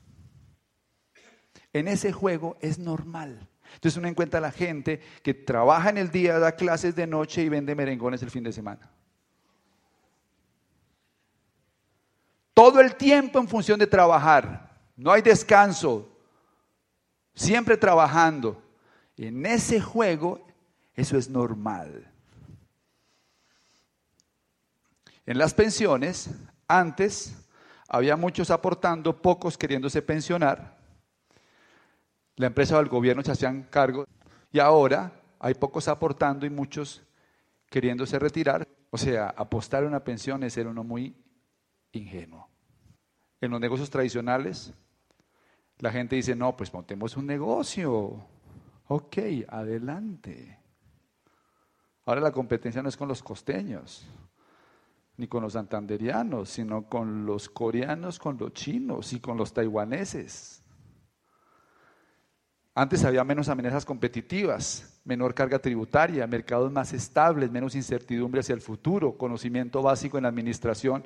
En 1.73 1.89
ese 1.89 2.13
juego 2.13 2.57
es 2.61 2.79
normal. 2.79 3.49
Entonces 3.75 3.97
uno 3.97 4.09
encuentra 4.09 4.39
a 4.39 4.43
la 4.43 4.53
gente 4.53 5.01
que 5.23 5.35
trabaja 5.35 5.91
en 5.91 5.99
el 5.99 6.11
día, 6.11 6.39
da 6.39 6.53
clases 6.53 6.95
de 6.95 7.07
noche 7.07 7.43
y 7.43 7.49
vende 7.49 7.75
merengones 7.75 8.23
el 8.23 8.31
fin 8.31 8.45
de 8.45 8.53
semana. 8.53 8.91
Todo 12.55 12.81
el 12.81 12.95
tiempo 12.95 13.39
en 13.39 13.49
función 13.49 13.79
de 13.79 13.87
trabajar. 13.87 14.71
No 14.97 15.11
hay 15.11 15.23
descanso. 15.23 16.09
Siempre 17.35 17.77
trabajando. 17.77 18.63
En 19.17 19.45
ese 19.45 19.81
juego 19.81 20.47
eso 20.95 21.19
es 21.19 21.29
normal. 21.29 22.11
En 25.27 25.39
las 25.39 25.55
pensiones, 25.55 26.31
antes 26.69 27.35
había 27.89 28.17
muchos 28.17 28.51
aportando, 28.51 29.21
pocos 29.21 29.59
queriéndose 29.59 30.03
pensionar. 30.03 30.84
La 32.37 32.47
empresa 32.47 32.77
o 32.77 32.81
el 32.81 32.88
gobierno 32.88 33.23
se 33.23 33.33
hacían 33.33 33.64
cargo. 33.64 34.07
Y 34.53 34.59
ahora 34.59 35.12
hay 35.38 35.55
pocos 35.55 35.88
aportando 35.88 36.47
y 36.47 36.51
muchos 36.51 37.03
queriéndose 37.70 38.18
retirar. 38.18 38.66
O 38.90 38.99
sea, 38.99 39.29
apostar 39.29 39.85
a 39.85 39.87
una 39.87 40.03
pensión 40.03 40.42
es 40.42 40.53
ser 40.53 40.66
uno 40.66 40.85
muy 40.85 41.16
ingenuo. 41.92 42.49
En 43.40 43.51
los 43.51 43.61
negocios 43.61 43.90
tradicionales, 43.90 44.73
la 45.79 45.90
gente 45.90 46.16
dice, 46.16 46.35
no, 46.35 46.57
pues 46.57 46.73
montemos 46.73 47.16
un 47.16 47.27
negocio. 47.27 48.27
Ok, 48.87 49.18
adelante. 49.49 50.59
Ahora 52.07 52.20
la 52.20 52.33
competencia 52.33 52.83
no 52.83 52.88
es 52.88 52.97
con 52.97 53.09
los 53.09 53.23
costeños 53.23 54.07
ni 55.16 55.29
con 55.29 55.42
los 55.42 55.53
santanderianos, 55.53 56.51
sino 56.51 56.88
con 56.88 57.25
los 57.25 57.49
coreanos, 57.49 58.18
con 58.18 58.37
los 58.37 58.53
chinos 58.53 59.12
y 59.12 59.20
con 59.20 59.37
los 59.37 59.53
taiwaneses. 59.53 60.63
Antes 62.75 63.05
había 63.05 63.23
menos 63.23 63.49
amenazas 63.49 63.85
competitivas, 63.85 65.01
menor 65.05 65.33
carga 65.33 65.61
tributaria, 65.61 66.27
mercados 66.27 66.73
más 66.73 66.93
estables, 66.93 67.51
menos 67.51 67.77
incertidumbre 67.77 68.41
hacia 68.41 68.55
el 68.55 68.61
futuro, 68.61 69.17
conocimiento 69.17 69.81
básico 69.81 70.17
en 70.17 70.25
la 70.25 70.31
administración 70.31 71.05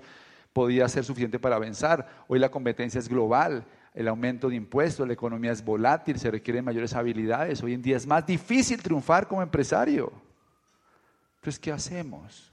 podía 0.54 0.88
ser 0.88 1.04
suficiente 1.04 1.38
para 1.38 1.57
avanzar. 1.57 2.24
Hoy 2.26 2.38
la 2.38 2.50
competencia 2.50 2.98
es 2.98 3.09
global, 3.09 3.66
el 3.94 4.09
aumento 4.09 4.48
de 4.48 4.57
impuestos, 4.57 5.07
la 5.07 5.12
economía 5.12 5.52
es 5.52 5.62
volátil, 5.62 6.18
se 6.18 6.31
requieren 6.31 6.64
mayores 6.64 6.94
habilidades. 6.94 7.62
Hoy 7.62 7.74
en 7.74 7.83
día 7.83 7.96
es 7.98 8.07
más 8.07 8.24
difícil 8.24 8.83
triunfar 8.83 9.28
como 9.28 9.42
empresario. 9.42 10.11
Entonces, 11.37 11.59
¿qué 11.59 11.70
hacemos? 11.70 12.50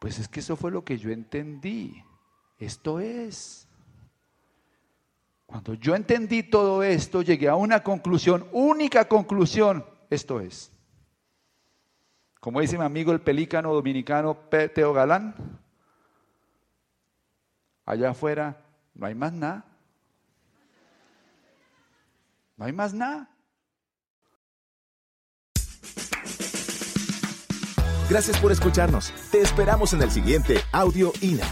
Pues 0.00 0.18
es 0.18 0.26
que 0.26 0.40
eso 0.40 0.56
fue 0.56 0.72
lo 0.72 0.84
que 0.84 0.98
yo 0.98 1.10
entendí. 1.10 2.02
Esto 2.58 2.98
es. 2.98 3.68
Cuando 5.52 5.74
yo 5.74 5.94
entendí 5.94 6.42
todo 6.42 6.82
esto, 6.82 7.20
llegué 7.20 7.46
a 7.46 7.56
una 7.56 7.82
conclusión, 7.82 8.48
única 8.52 9.06
conclusión, 9.06 9.84
esto 10.08 10.40
es. 10.40 10.72
Como 12.40 12.62
dice 12.62 12.78
mi 12.78 12.84
amigo 12.84 13.12
el 13.12 13.20
pelícano 13.20 13.74
dominicano 13.74 14.34
Teo 14.48 14.94
Galán, 14.94 15.34
allá 17.84 18.12
afuera 18.12 18.64
no 18.94 19.04
hay 19.04 19.14
más 19.14 19.34
nada. 19.34 19.66
No 22.56 22.64
hay 22.64 22.72
más 22.72 22.94
nada. 22.94 23.28
Gracias 28.08 28.40
por 28.40 28.52
escucharnos. 28.52 29.12
Te 29.30 29.42
esperamos 29.42 29.92
en 29.92 30.00
el 30.00 30.10
siguiente 30.10 30.56
Audio 30.72 31.12
INA. 31.20 31.44